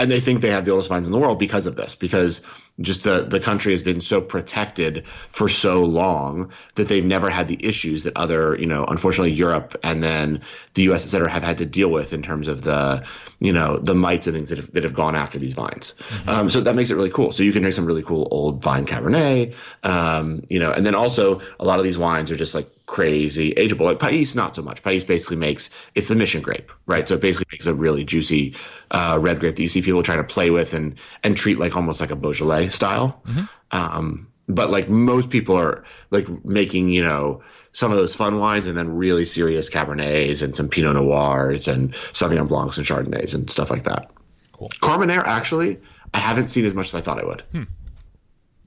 And 0.00 0.10
they 0.10 0.20
think 0.20 0.42
they 0.42 0.50
have 0.50 0.64
the 0.64 0.70
oldest 0.70 0.88
vines 0.88 1.08
in 1.08 1.12
the 1.12 1.18
world 1.18 1.40
because 1.40 1.66
of 1.66 1.74
this, 1.74 1.96
because 1.96 2.40
just 2.80 3.02
the, 3.02 3.22
the 3.22 3.40
country 3.40 3.72
has 3.72 3.82
been 3.82 4.00
so 4.00 4.20
protected 4.20 5.06
for 5.08 5.48
so 5.48 5.82
long 5.82 6.52
that 6.76 6.86
they've 6.86 7.04
never 7.04 7.28
had 7.28 7.48
the 7.48 7.58
issues 7.66 8.04
that 8.04 8.16
other, 8.16 8.56
you 8.60 8.66
know, 8.66 8.84
unfortunately 8.84 9.32
Europe 9.32 9.76
and 9.82 10.00
then 10.00 10.40
the 10.74 10.82
US, 10.82 11.04
et 11.04 11.08
cetera, 11.08 11.28
have 11.28 11.42
had 11.42 11.58
to 11.58 11.66
deal 11.66 11.90
with 11.90 12.12
in 12.12 12.22
terms 12.22 12.46
of 12.46 12.62
the, 12.62 13.04
you 13.40 13.52
know, 13.52 13.76
the 13.78 13.94
mites 13.94 14.28
and 14.28 14.36
things 14.36 14.50
that 14.50 14.58
have, 14.58 14.72
that 14.72 14.84
have 14.84 14.94
gone 14.94 15.16
after 15.16 15.40
these 15.40 15.54
vines. 15.54 15.94
Mm-hmm. 16.10 16.28
Um, 16.28 16.50
so 16.50 16.60
that 16.60 16.76
makes 16.76 16.90
it 16.90 16.94
really 16.94 17.10
cool. 17.10 17.32
So 17.32 17.42
you 17.42 17.52
can 17.52 17.62
drink 17.62 17.74
some 17.74 17.86
really 17.86 18.02
cool 18.02 18.28
old 18.30 18.62
vine 18.62 18.86
Cabernet, 18.86 19.54
um, 19.82 20.44
you 20.48 20.60
know, 20.60 20.70
and 20.70 20.86
then 20.86 20.94
also 20.94 21.40
a 21.58 21.64
lot 21.64 21.80
of 21.80 21.84
these 21.84 21.98
wines 21.98 22.30
are 22.30 22.36
just 22.36 22.54
like 22.54 22.70
crazy 22.88 23.54
ageable. 23.54 23.84
Like 23.84 24.00
Pais, 24.00 24.34
not 24.34 24.56
so 24.56 24.62
much. 24.62 24.82
Pais 24.82 25.04
basically 25.04 25.36
makes 25.36 25.70
it's 25.94 26.08
the 26.08 26.16
mission 26.16 26.42
grape, 26.42 26.72
right? 26.86 27.06
So 27.06 27.14
it 27.14 27.20
basically 27.20 27.46
makes 27.52 27.66
a 27.66 27.74
really 27.74 28.02
juicy 28.02 28.56
uh, 28.90 29.18
red 29.20 29.38
grape 29.38 29.54
that 29.54 29.62
you 29.62 29.68
see 29.68 29.82
people 29.82 30.02
trying 30.02 30.18
to 30.18 30.24
play 30.24 30.50
with 30.50 30.74
and 30.74 30.98
and 31.22 31.36
treat 31.36 31.58
like 31.58 31.76
almost 31.76 32.00
like 32.00 32.10
a 32.10 32.16
Beaujolais 32.16 32.70
style. 32.70 33.22
Mm-hmm. 33.26 33.44
Um, 33.70 34.26
but 34.48 34.70
like 34.70 34.88
most 34.88 35.30
people 35.30 35.56
are 35.56 35.84
like 36.10 36.26
making 36.44 36.88
you 36.88 37.04
know 37.04 37.42
some 37.72 37.92
of 37.92 37.98
those 37.98 38.16
fun 38.16 38.38
wines 38.38 38.66
and 38.66 38.76
then 38.76 38.96
really 38.96 39.26
serious 39.26 39.70
Cabernets 39.70 40.42
and 40.42 40.56
some 40.56 40.68
Pinot 40.68 40.96
Noirs 40.96 41.68
and 41.68 41.92
Sauvignon 41.92 42.48
Blancs 42.48 42.78
and 42.78 42.86
Chardonnays 42.86 43.34
and 43.34 43.48
stuff 43.48 43.70
like 43.70 43.84
that. 43.84 44.10
Cool. 44.52 44.70
Carmenere 44.80 45.24
actually, 45.24 45.78
I 46.14 46.18
haven't 46.18 46.48
seen 46.48 46.64
as 46.64 46.74
much 46.74 46.88
as 46.88 46.94
I 46.94 47.00
thought 47.02 47.20
I 47.20 47.26
would. 47.26 47.42
Hmm. 47.52 47.62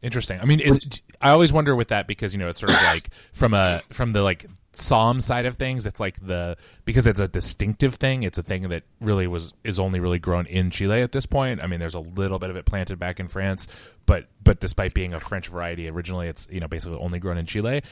Interesting. 0.02 0.40
I 0.40 0.46
mean, 0.46 0.60
is, 0.60 1.02
I 1.22 1.30
always 1.30 1.54
wonder 1.54 1.76
with 1.76 1.90
that 1.90 2.08
because 2.08 2.34
you 2.34 2.40
know 2.40 2.48
it's 2.48 2.60
sort 2.60 2.72
of 2.72 2.82
like 2.84 3.10
from 3.34 3.54
a 3.54 3.82
from 3.92 4.14
the 4.14 4.22
like 4.22 4.48
Somm 4.74 5.22
side 5.22 5.46
of 5.46 5.56
things. 5.56 5.86
It's 5.86 6.00
like 6.00 6.26
the 6.26 6.58
because 6.86 7.06
it's 7.06 7.20
a 7.20 7.28
distinctive 7.28 7.96
thing. 7.96 8.24
It's 8.24 8.38
a 8.38 8.44
thing 8.44 8.70
that 8.70 8.84
really 9.00 9.28
was 9.28 9.54
is 9.64 9.80
only 9.80 10.00
really 10.00 10.20
grown 10.20 10.46
in 10.48 10.72
Chile 10.72 11.02
at 11.02 11.12
this 11.12 11.26
point. 11.26 11.62
I 11.62 11.68
mean, 11.68 11.80
there's 11.80 11.94
a 11.94 12.00
little 12.00 12.40
bit 12.40 12.50
of 12.50 12.56
it 12.56 12.66
planted 12.66 12.98
back 12.98 13.20
in 13.20 13.28
France, 13.28 13.68
but 14.06 14.28
but 14.44 14.60
despite 14.60 14.94
being 14.94 15.14
a 15.14 15.20
French 15.20 15.50
variety 15.50 15.90
originally, 15.90 16.28
it's 16.28 16.48
you 16.50 16.60
know 16.60 16.68
basically 16.68 17.00
only 17.00 17.20
grown 17.20 17.38
in 17.38 17.46
Chile. 17.46 17.84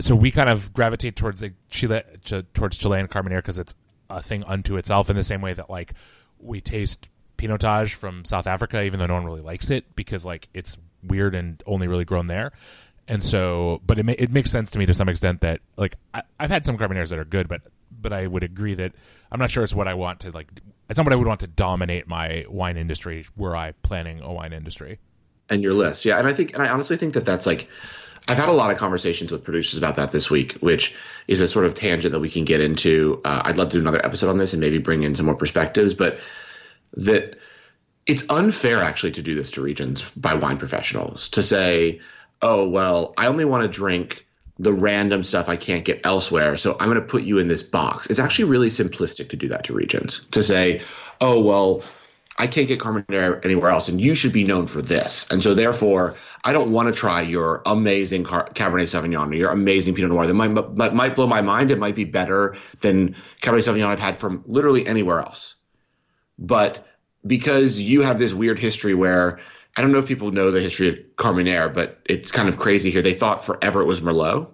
So 0.00 0.14
we 0.14 0.30
kind 0.30 0.50
of 0.50 0.72
gravitate 0.72 1.16
towards 1.16 1.42
like 1.42 1.54
Chile 1.70 2.02
to, 2.26 2.42
towards 2.54 2.76
Chilean 2.76 3.08
Carmenere 3.08 3.38
because 3.38 3.58
it's 3.58 3.74
a 4.10 4.22
thing 4.22 4.44
unto 4.44 4.76
itself 4.76 5.10
in 5.10 5.16
the 5.16 5.24
same 5.24 5.40
way 5.40 5.54
that 5.54 5.70
like 5.70 5.94
we 6.38 6.60
taste 6.60 7.08
Pinotage 7.38 7.94
from 7.94 8.24
South 8.24 8.46
Africa, 8.46 8.82
even 8.82 9.00
though 9.00 9.06
no 9.06 9.14
one 9.14 9.24
really 9.24 9.40
likes 9.40 9.70
it 9.70 9.96
because 9.96 10.26
like 10.26 10.48
it's 10.52 10.76
weird 11.02 11.34
and 11.34 11.62
only 11.66 11.88
really 11.88 12.04
grown 12.04 12.26
there. 12.26 12.52
And 13.06 13.24
so, 13.24 13.80
but 13.86 13.98
it 13.98 14.04
ma- 14.04 14.14
it 14.18 14.30
makes 14.30 14.50
sense 14.50 14.70
to 14.72 14.78
me 14.78 14.86
to 14.86 14.94
some 14.94 15.08
extent 15.08 15.40
that 15.40 15.60
like 15.76 15.96
I, 16.12 16.22
have 16.38 16.50
had 16.50 16.66
some 16.66 16.76
Carmeneres 16.76 17.08
that 17.08 17.18
are 17.18 17.24
good, 17.24 17.48
but 17.48 17.62
but 17.90 18.12
I 18.12 18.26
would 18.26 18.44
agree 18.44 18.74
that 18.74 18.92
I'm 19.32 19.40
not 19.40 19.50
sure 19.50 19.64
it's 19.64 19.74
what 19.74 19.88
I 19.88 19.94
want 19.94 20.20
to 20.20 20.30
like. 20.30 20.48
It's 20.90 20.98
not 20.98 21.06
what 21.06 21.12
I 21.12 21.16
would 21.16 21.26
want 21.26 21.40
to 21.40 21.46
dominate 21.46 22.06
my 22.06 22.44
wine 22.48 22.76
industry 22.76 23.26
were 23.36 23.56
I 23.56 23.72
planning 23.82 24.20
a 24.20 24.32
wine 24.32 24.52
industry. 24.52 24.98
And 25.50 25.62
your 25.62 25.72
list, 25.72 26.04
yeah. 26.04 26.18
And 26.18 26.28
I 26.28 26.32
think, 26.32 26.52
and 26.52 26.62
I 26.62 26.68
honestly 26.68 26.96
think 26.96 27.14
that 27.14 27.24
that's 27.24 27.46
like. 27.46 27.68
I've 28.30 28.36
had 28.36 28.50
a 28.50 28.52
lot 28.52 28.70
of 28.70 28.76
conversations 28.76 29.32
with 29.32 29.42
producers 29.42 29.78
about 29.78 29.96
that 29.96 30.12
this 30.12 30.28
week, 30.28 30.52
which 30.60 30.94
is 31.28 31.40
a 31.40 31.48
sort 31.48 31.64
of 31.64 31.72
tangent 31.72 32.12
that 32.12 32.20
we 32.20 32.28
can 32.28 32.44
get 32.44 32.60
into. 32.60 33.22
Uh, 33.24 33.40
I'd 33.42 33.56
love 33.56 33.70
to 33.70 33.78
do 33.78 33.80
another 33.80 34.04
episode 34.04 34.28
on 34.28 34.36
this 34.36 34.52
and 34.52 34.60
maybe 34.60 34.76
bring 34.76 35.02
in 35.02 35.14
some 35.14 35.24
more 35.24 35.34
perspectives, 35.34 35.94
but 35.94 36.18
that 36.92 37.38
it's 38.08 38.24
unfair 38.30 38.82
actually 38.82 39.12
to 39.12 39.22
do 39.22 39.34
this 39.34 39.50
to 39.52 39.60
regions 39.60 40.10
by 40.16 40.34
wine 40.34 40.56
professionals 40.56 41.28
to 41.28 41.42
say, 41.42 42.00
oh, 42.40 42.68
well, 42.68 43.12
I 43.18 43.26
only 43.26 43.44
want 43.44 43.62
to 43.62 43.68
drink 43.68 44.26
the 44.58 44.72
random 44.72 45.22
stuff 45.22 45.48
I 45.48 45.56
can't 45.56 45.84
get 45.84 46.00
elsewhere. 46.04 46.56
So 46.56 46.76
I'm 46.80 46.88
going 46.88 47.00
to 47.00 47.06
put 47.06 47.22
you 47.22 47.38
in 47.38 47.46
this 47.46 47.62
box. 47.62 48.08
It's 48.08 48.18
actually 48.18 48.46
really 48.46 48.70
simplistic 48.70 49.28
to 49.28 49.36
do 49.36 49.46
that 49.48 49.64
to 49.64 49.74
regions 49.74 50.24
to 50.30 50.42
say, 50.42 50.80
oh, 51.20 51.38
well, 51.38 51.82
I 52.38 52.46
can't 52.46 52.66
get 52.66 52.80
Carmenere 52.80 53.44
anywhere 53.44 53.70
else, 53.70 53.88
and 53.88 54.00
you 54.00 54.14
should 54.14 54.32
be 54.32 54.44
known 54.44 54.68
for 54.68 54.80
this. 54.80 55.26
And 55.28 55.42
so, 55.42 55.54
therefore, 55.54 56.14
I 56.44 56.52
don't 56.52 56.70
want 56.70 56.86
to 56.88 56.94
try 56.94 57.20
your 57.20 57.62
amazing 57.66 58.22
Car- 58.22 58.48
Cabernet 58.54 58.84
Sauvignon 58.84 59.32
or 59.32 59.34
your 59.34 59.50
amazing 59.50 59.96
Pinot 59.96 60.12
Noir 60.12 60.26
that 60.26 60.34
might, 60.34 60.76
might, 60.76 60.94
might 60.94 61.16
blow 61.16 61.26
my 61.26 61.42
mind. 61.42 61.72
It 61.72 61.80
might 61.80 61.96
be 61.96 62.04
better 62.04 62.56
than 62.80 63.16
Cabernet 63.42 63.64
Sauvignon 63.64 63.86
I've 63.86 63.98
had 63.98 64.16
from 64.16 64.44
literally 64.46 64.86
anywhere 64.86 65.20
else. 65.20 65.56
But 66.38 66.86
because 67.26 67.80
you 67.80 68.02
have 68.02 68.18
this 68.18 68.34
weird 68.34 68.58
history 68.58 68.94
where 68.94 69.40
I 69.76 69.80
don't 69.80 69.92
know 69.92 69.98
if 69.98 70.06
people 70.06 70.32
know 70.32 70.50
the 70.50 70.60
history 70.60 70.88
of 70.88 70.96
Carmenere, 71.16 71.72
but 71.72 72.00
it's 72.04 72.32
kind 72.32 72.48
of 72.48 72.58
crazy 72.58 72.90
here. 72.90 73.02
They 73.02 73.14
thought 73.14 73.44
forever 73.44 73.80
it 73.80 73.86
was 73.86 74.00
Merlot. 74.00 74.48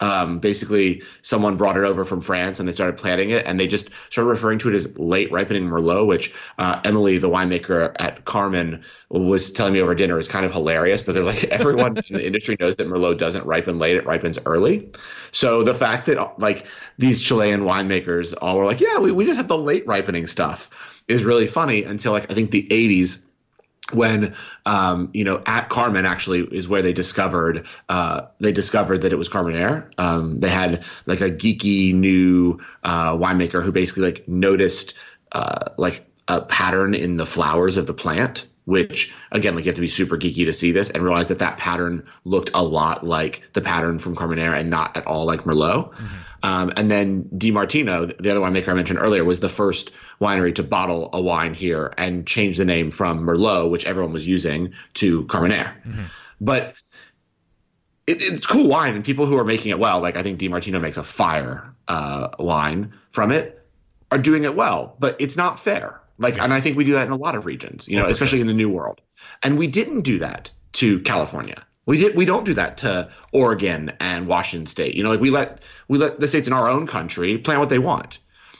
Um, 0.00 0.40
basically, 0.40 1.02
someone 1.22 1.56
brought 1.56 1.76
it 1.76 1.84
over 1.84 2.04
from 2.04 2.20
France 2.20 2.58
and 2.58 2.68
they 2.68 2.72
started 2.72 2.96
planting 2.96 3.30
it, 3.30 3.46
and 3.46 3.60
they 3.60 3.68
just 3.68 3.90
started 4.10 4.30
referring 4.30 4.58
to 4.60 4.68
it 4.68 4.74
as 4.74 4.98
late 4.98 5.30
ripening 5.30 5.64
Merlot, 5.64 6.06
which 6.06 6.34
uh, 6.58 6.80
Emily, 6.84 7.18
the 7.18 7.28
winemaker 7.28 7.94
at 8.00 8.24
Carmen, 8.24 8.82
was 9.10 9.52
telling 9.52 9.74
me 9.74 9.80
over 9.80 9.94
dinner 9.94 10.18
is 10.18 10.26
kind 10.26 10.44
of 10.44 10.52
hilarious 10.52 11.02
because 11.02 11.24
like 11.24 11.44
everyone 11.50 11.96
in 12.08 12.16
the 12.16 12.26
industry 12.26 12.56
knows 12.58 12.76
that 12.76 12.88
Merlot 12.88 13.18
doesn't 13.18 13.46
ripen 13.46 13.78
late; 13.78 13.96
it 13.96 14.06
ripens 14.06 14.38
early. 14.44 14.90
So 15.30 15.62
the 15.62 15.74
fact 15.74 16.06
that 16.06 16.38
like 16.38 16.66
these 16.98 17.22
Chilean 17.22 17.60
winemakers 17.60 18.34
all 18.40 18.58
were 18.58 18.64
like, 18.64 18.80
yeah, 18.80 18.98
we, 18.98 19.12
we 19.12 19.24
just 19.24 19.36
have 19.36 19.48
the 19.48 19.58
late 19.58 19.86
ripening 19.86 20.26
stuff 20.26 21.02
is 21.08 21.24
really 21.24 21.46
funny 21.46 21.84
until 21.84 22.12
like 22.12 22.30
I 22.30 22.34
think 22.34 22.50
the 22.50 22.66
80s 22.68 23.24
when 23.90 24.34
um, 24.64 25.10
you 25.12 25.24
know 25.24 25.42
at 25.46 25.68
Carmen 25.68 26.06
actually 26.06 26.40
is 26.40 26.68
where 26.68 26.82
they 26.82 26.92
discovered 26.92 27.66
uh, 27.88 28.26
they 28.38 28.52
discovered 28.52 29.02
that 29.02 29.12
it 29.12 29.16
was 29.16 29.28
Carmenere. 29.28 29.90
Um, 29.98 30.40
they 30.40 30.48
had 30.48 30.84
like 31.06 31.20
a 31.20 31.30
geeky 31.30 31.94
new 31.94 32.60
uh, 32.84 33.16
winemaker 33.16 33.62
who 33.62 33.72
basically 33.72 34.04
like 34.04 34.28
noticed 34.28 34.94
uh, 35.32 35.72
like 35.76 36.04
a 36.28 36.40
pattern 36.42 36.94
in 36.94 37.16
the 37.16 37.26
flowers 37.26 37.76
of 37.76 37.86
the 37.86 37.94
plant. 37.94 38.46
Which 38.64 39.12
again, 39.32 39.56
like 39.56 39.64
you 39.64 39.70
have 39.70 39.74
to 39.74 39.80
be 39.80 39.88
super 39.88 40.16
geeky 40.16 40.44
to 40.44 40.52
see 40.52 40.70
this 40.70 40.88
and 40.88 41.02
realize 41.02 41.28
that 41.28 41.40
that 41.40 41.56
pattern 41.56 42.06
looked 42.24 42.50
a 42.54 42.62
lot 42.62 43.04
like 43.04 43.42
the 43.54 43.60
pattern 43.60 43.98
from 43.98 44.14
Carmenere 44.14 44.56
and 44.56 44.70
not 44.70 44.96
at 44.96 45.04
all 45.06 45.26
like 45.26 45.40
Merlot. 45.40 45.92
Mm-hmm. 45.92 46.06
Um, 46.44 46.72
and 46.76 46.90
then 46.90 47.28
De 47.36 47.50
Martino, 47.50 48.06
the 48.06 48.30
other 48.30 48.40
winemaker 48.40 48.68
I 48.68 48.74
mentioned 48.74 48.98
earlier, 48.98 49.24
was 49.24 49.40
the 49.40 49.48
first 49.48 49.90
winery 50.20 50.54
to 50.56 50.62
bottle 50.62 51.10
a 51.12 51.20
wine 51.20 51.54
here 51.54 51.92
and 51.96 52.26
change 52.26 52.56
the 52.56 52.64
name 52.64 52.90
from 52.90 53.24
Merlot, 53.24 53.70
which 53.70 53.84
everyone 53.84 54.12
was 54.12 54.26
using, 54.26 54.74
to 54.94 55.24
Carmenere. 55.24 55.74
Mm-hmm. 55.84 56.04
But 56.40 56.74
it, 58.06 58.22
it's 58.22 58.46
cool 58.46 58.68
wine, 58.68 58.94
and 58.94 59.04
people 59.04 59.26
who 59.26 59.38
are 59.38 59.44
making 59.44 59.70
it 59.70 59.78
well, 59.78 60.00
like 60.00 60.16
I 60.16 60.22
think 60.22 60.38
De 60.38 60.48
Martino 60.48 60.80
makes 60.80 60.96
a 60.96 61.04
fire 61.04 61.74
uh, 61.88 62.28
wine 62.38 62.92
from 63.10 63.32
it, 63.32 63.64
are 64.10 64.18
doing 64.18 64.44
it 64.44 64.56
well. 64.56 64.96
But 64.98 65.16
it's 65.20 65.36
not 65.36 65.60
fair. 65.60 66.01
Like, 66.22 66.38
and 66.38 66.54
I 66.54 66.60
think 66.60 66.76
we 66.76 66.84
do 66.84 66.92
that 66.92 67.06
in 67.06 67.12
a 67.12 67.16
lot 67.16 67.34
of 67.34 67.44
regions, 67.44 67.86
you 67.88 67.98
know, 67.98 68.06
especially 68.06 68.38
sure. 68.38 68.42
in 68.42 68.46
the 68.46 68.54
New 68.54 68.68
World. 68.68 69.00
And 69.42 69.58
we 69.58 69.66
didn't 69.66 70.02
do 70.02 70.18
that 70.20 70.50
to 70.74 71.00
California. 71.00 71.64
We 71.84 71.98
did. 71.98 72.16
We 72.16 72.24
don't 72.24 72.44
do 72.44 72.54
that 72.54 72.76
to 72.78 73.10
Oregon 73.32 73.92
and 74.00 74.28
Washington 74.28 74.66
State. 74.66 74.94
You 74.94 75.02
know, 75.02 75.10
like 75.10 75.20
we 75.20 75.30
let 75.30 75.60
we 75.88 75.98
let 75.98 76.20
the 76.20 76.28
states 76.28 76.46
in 76.46 76.52
our 76.52 76.68
own 76.68 76.86
country 76.86 77.38
plan 77.38 77.58
what 77.58 77.68
they 77.68 77.80
want. 77.80 78.18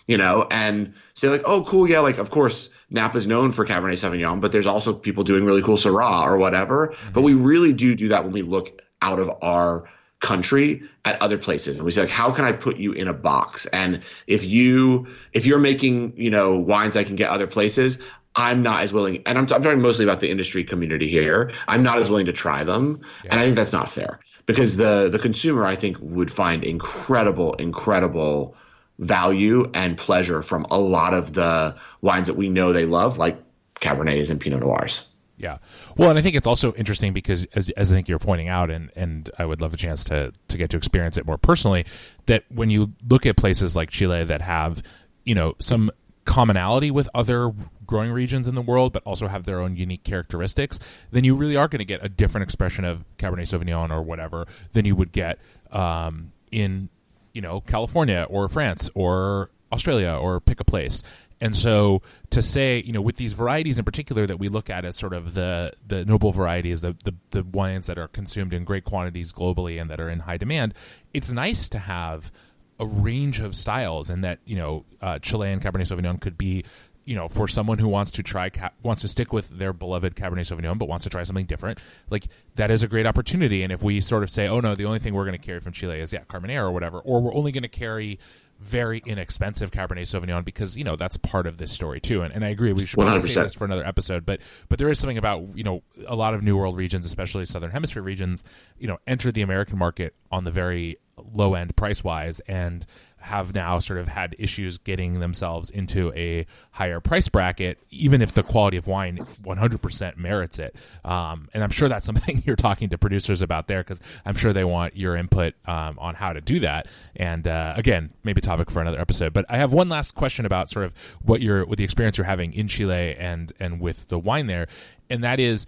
You 0.08 0.18
know, 0.18 0.48
and 0.50 0.92
say 1.14 1.28
like, 1.28 1.42
oh, 1.44 1.62
cool, 1.62 1.88
yeah, 1.88 2.00
like 2.00 2.18
of 2.18 2.30
course 2.30 2.68
Napa 2.90 3.14
Napa's 3.14 3.26
known 3.26 3.52
for 3.52 3.64
Cabernet 3.64 3.94
Sauvignon, 3.94 4.40
but 4.40 4.50
there's 4.50 4.66
also 4.66 4.92
people 4.92 5.22
doing 5.22 5.44
really 5.44 5.62
cool 5.62 5.76
Syrah 5.76 6.24
or 6.24 6.36
whatever. 6.36 6.88
Mm-hmm. 6.88 7.12
But 7.12 7.22
we 7.22 7.34
really 7.34 7.72
do 7.72 7.94
do 7.94 8.08
that 8.08 8.24
when 8.24 8.32
we 8.32 8.42
look 8.42 8.82
out 9.00 9.20
of 9.20 9.30
our 9.40 9.88
country 10.22 10.82
at 11.04 11.20
other 11.20 11.36
places 11.36 11.78
and 11.78 11.84
we 11.84 11.90
say 11.90 12.00
like 12.00 12.08
how 12.08 12.30
can 12.30 12.44
i 12.44 12.52
put 12.52 12.76
you 12.76 12.92
in 12.92 13.08
a 13.08 13.12
box 13.12 13.66
and 13.66 14.00
if 14.28 14.46
you 14.46 15.06
if 15.32 15.46
you're 15.46 15.58
making 15.58 16.12
you 16.16 16.30
know 16.30 16.56
wines 16.56 16.96
i 16.96 17.02
can 17.02 17.16
get 17.16 17.28
other 17.28 17.46
places 17.46 17.98
I'm 18.34 18.62
not 18.62 18.82
as 18.82 18.94
willing, 18.94 19.22
and 19.26 19.36
I'm, 19.36 19.42
I'm, 19.42 19.62
talking 19.62 19.82
mostly 19.82 20.06
about 20.06 20.20
the 20.20 20.30
industry 20.30 20.64
community 20.64 21.06
here. 21.06 21.52
I'm 21.68 21.82
not 21.82 21.98
as 21.98 22.08
willing 22.08 22.24
to 22.24 22.32
try 22.32 22.64
them, 22.64 23.02
yeah. 23.24 23.32
and 23.32 23.40
I 23.40 23.44
think 23.44 23.56
that's 23.56 23.74
not 23.74 23.90
fair 23.90 24.20
because 24.46 24.78
the 24.78 25.10
the 25.10 25.18
consumer 25.18 25.66
I 25.66 25.74
think 25.74 25.98
would 26.00 26.30
find 26.30 26.64
incredible, 26.64 27.52
incredible 27.54 28.56
value 28.98 29.70
and 29.74 29.98
pleasure 29.98 30.40
from 30.40 30.66
a 30.70 30.78
lot 30.78 31.12
of 31.12 31.34
the 31.34 31.76
wines 32.00 32.28
that 32.28 32.36
we 32.38 32.48
know 32.48 32.72
they 32.72 32.86
love, 32.86 33.18
like 33.18 33.36
Cabernets 33.80 34.30
and 34.30 34.40
Pinot 34.40 34.60
Noirs. 34.60 35.04
Yeah, 35.42 35.58
well, 35.96 36.08
and 36.08 36.16
I 36.16 36.22
think 36.22 36.36
it's 36.36 36.46
also 36.46 36.72
interesting 36.74 37.12
because, 37.12 37.46
as, 37.46 37.68
as 37.70 37.90
I 37.90 37.96
think 37.96 38.08
you're 38.08 38.20
pointing 38.20 38.46
out, 38.46 38.70
and, 38.70 38.92
and 38.94 39.28
I 39.40 39.44
would 39.44 39.60
love 39.60 39.74
a 39.74 39.76
chance 39.76 40.04
to 40.04 40.32
to 40.46 40.56
get 40.56 40.70
to 40.70 40.76
experience 40.76 41.18
it 41.18 41.26
more 41.26 41.36
personally, 41.36 41.84
that 42.26 42.44
when 42.48 42.70
you 42.70 42.92
look 43.08 43.26
at 43.26 43.36
places 43.36 43.74
like 43.74 43.90
Chile 43.90 44.22
that 44.22 44.40
have, 44.40 44.84
you 45.24 45.34
know, 45.34 45.56
some 45.58 45.90
commonality 46.24 46.92
with 46.92 47.08
other 47.12 47.52
growing 47.84 48.12
regions 48.12 48.46
in 48.46 48.54
the 48.54 48.62
world, 48.62 48.92
but 48.92 49.02
also 49.04 49.26
have 49.26 49.42
their 49.42 49.60
own 49.60 49.76
unique 49.76 50.04
characteristics, 50.04 50.78
then 51.10 51.24
you 51.24 51.34
really 51.34 51.56
are 51.56 51.66
going 51.66 51.80
to 51.80 51.84
get 51.84 52.04
a 52.04 52.08
different 52.08 52.44
expression 52.44 52.84
of 52.84 53.04
Cabernet 53.18 53.48
Sauvignon 53.48 53.90
or 53.90 54.00
whatever 54.00 54.46
than 54.74 54.84
you 54.84 54.94
would 54.94 55.10
get 55.10 55.40
um, 55.72 56.30
in, 56.52 56.88
you 57.32 57.40
know, 57.40 57.60
California 57.62 58.28
or 58.30 58.48
France 58.48 58.88
or 58.94 59.50
Australia 59.72 60.16
or 60.20 60.38
pick 60.38 60.60
a 60.60 60.64
place. 60.64 61.02
And 61.42 61.56
so 61.56 62.02
to 62.30 62.40
say, 62.40 62.80
you 62.86 62.92
know, 62.92 63.00
with 63.00 63.16
these 63.16 63.32
varieties 63.32 63.76
in 63.76 63.84
particular 63.84 64.28
that 64.28 64.38
we 64.38 64.48
look 64.48 64.70
at 64.70 64.84
as 64.84 64.96
sort 64.96 65.12
of 65.12 65.34
the 65.34 65.72
the 65.84 66.04
noble 66.04 66.30
varieties, 66.30 66.82
the, 66.82 66.96
the 67.02 67.14
the 67.32 67.42
wines 67.42 67.86
that 67.86 67.98
are 67.98 68.06
consumed 68.06 68.54
in 68.54 68.62
great 68.62 68.84
quantities 68.84 69.32
globally 69.32 69.80
and 69.80 69.90
that 69.90 70.00
are 70.00 70.08
in 70.08 70.20
high 70.20 70.36
demand, 70.36 70.72
it's 71.12 71.32
nice 71.32 71.68
to 71.70 71.80
have 71.80 72.30
a 72.78 72.86
range 72.86 73.40
of 73.40 73.56
styles, 73.56 74.08
and 74.08 74.22
that 74.22 74.38
you 74.44 74.54
know 74.54 74.84
uh, 75.00 75.18
Chilean 75.18 75.58
Cabernet 75.58 75.88
Sauvignon 75.88 76.20
could 76.20 76.38
be 76.38 76.64
you 77.04 77.16
know, 77.16 77.28
for 77.28 77.48
someone 77.48 77.78
who 77.78 77.88
wants 77.88 78.12
to 78.12 78.22
try, 78.22 78.48
wants 78.84 79.02
to 79.02 79.08
stick 79.08 79.32
with 79.32 79.48
their 79.48 79.72
beloved 79.72 80.14
Cabernet 80.14 80.46
Sauvignon, 80.46 80.78
but 80.78 80.86
wants 80.88 81.02
to 81.02 81.10
try 81.10 81.24
something 81.24 81.46
different, 81.46 81.80
like 82.10 82.26
that 82.54 82.70
is 82.70 82.84
a 82.84 82.86
great 82.86 83.06
opportunity. 83.06 83.64
And 83.64 83.72
if 83.72 83.82
we 83.82 84.00
sort 84.00 84.22
of 84.22 84.30
say, 84.30 84.46
oh 84.46 84.60
no, 84.60 84.76
the 84.76 84.84
only 84.84 85.00
thing 85.00 85.12
we're 85.12 85.24
going 85.24 85.38
to 85.38 85.44
carry 85.44 85.58
from 85.58 85.72
Chile 85.72 85.98
is 85.98 86.12
yeah, 86.12 86.22
Carmenere 86.24 86.62
or 86.62 86.70
whatever, 86.70 87.00
or 87.00 87.20
we're 87.20 87.34
only 87.34 87.50
going 87.50 87.64
to 87.64 87.68
carry 87.68 88.20
very 88.62 89.02
inexpensive 89.04 89.70
Cabernet 89.70 90.02
Sauvignon 90.02 90.44
because 90.44 90.76
you 90.76 90.84
know 90.84 90.96
that's 90.96 91.16
part 91.16 91.46
of 91.46 91.58
this 91.58 91.72
story 91.72 92.00
too. 92.00 92.22
And, 92.22 92.32
and 92.32 92.44
I 92.44 92.48
agree, 92.48 92.72
we 92.72 92.86
should 92.86 92.98
probably 92.98 93.28
say 93.28 93.42
this 93.42 93.54
for 93.54 93.64
another 93.64 93.84
episode. 93.84 94.24
But 94.24 94.40
but 94.68 94.78
there 94.78 94.88
is 94.88 94.98
something 94.98 95.18
about 95.18 95.56
you 95.56 95.64
know 95.64 95.82
a 96.06 96.16
lot 96.16 96.34
of 96.34 96.42
New 96.42 96.56
World 96.56 96.76
regions, 96.76 97.04
especially 97.04 97.44
Southern 97.44 97.70
Hemisphere 97.70 98.02
regions, 98.02 98.44
you 98.78 98.86
know, 98.86 98.98
enter 99.06 99.32
the 99.32 99.42
American 99.42 99.78
market 99.78 100.14
on 100.30 100.44
the 100.44 100.50
very 100.50 100.98
low 101.32 101.54
end 101.54 101.76
price 101.76 102.02
wise 102.02 102.40
and 102.40 102.86
have 103.22 103.54
now 103.54 103.78
sort 103.78 104.00
of 104.00 104.08
had 104.08 104.34
issues 104.38 104.78
getting 104.78 105.20
themselves 105.20 105.70
into 105.70 106.12
a 106.14 106.46
higher 106.72 107.00
price 107.00 107.28
bracket, 107.28 107.78
even 107.90 108.20
if 108.20 108.34
the 108.34 108.42
quality 108.42 108.76
of 108.76 108.86
wine 108.86 109.18
100% 109.42 110.16
merits 110.16 110.58
it. 110.58 110.76
Um, 111.04 111.48
and 111.54 111.62
I'm 111.62 111.70
sure 111.70 111.88
that's 111.88 112.04
something 112.12 112.42
you're 112.44 112.56
talking 112.56 112.88
to 112.90 112.98
producers 112.98 113.42
about 113.42 113.68
there 113.68 113.80
because 113.80 114.00
I'm 114.24 114.34
sure 114.34 114.52
they 114.52 114.64
want 114.64 114.96
your 114.96 115.16
input 115.16 115.54
um, 115.66 115.98
on 115.98 116.14
how 116.14 116.32
to 116.32 116.40
do 116.40 116.60
that. 116.60 116.88
And 117.16 117.46
uh, 117.46 117.74
again, 117.76 118.10
maybe 118.24 118.40
topic 118.40 118.70
for 118.70 118.80
another 118.80 119.00
episode. 119.00 119.32
But 119.32 119.46
I 119.48 119.56
have 119.56 119.72
one 119.72 119.88
last 119.88 120.14
question 120.14 120.44
about 120.44 120.68
sort 120.68 120.84
of 120.84 120.94
what 121.22 121.40
you're 121.40 121.64
with 121.64 121.78
the 121.78 121.84
experience 121.84 122.18
you're 122.18 122.24
having 122.24 122.52
in 122.52 122.68
Chile 122.68 123.14
and 123.16 123.52
and 123.60 123.80
with 123.80 124.08
the 124.08 124.18
wine 124.18 124.46
there, 124.46 124.66
and 125.08 125.22
that 125.22 125.38
is 125.38 125.66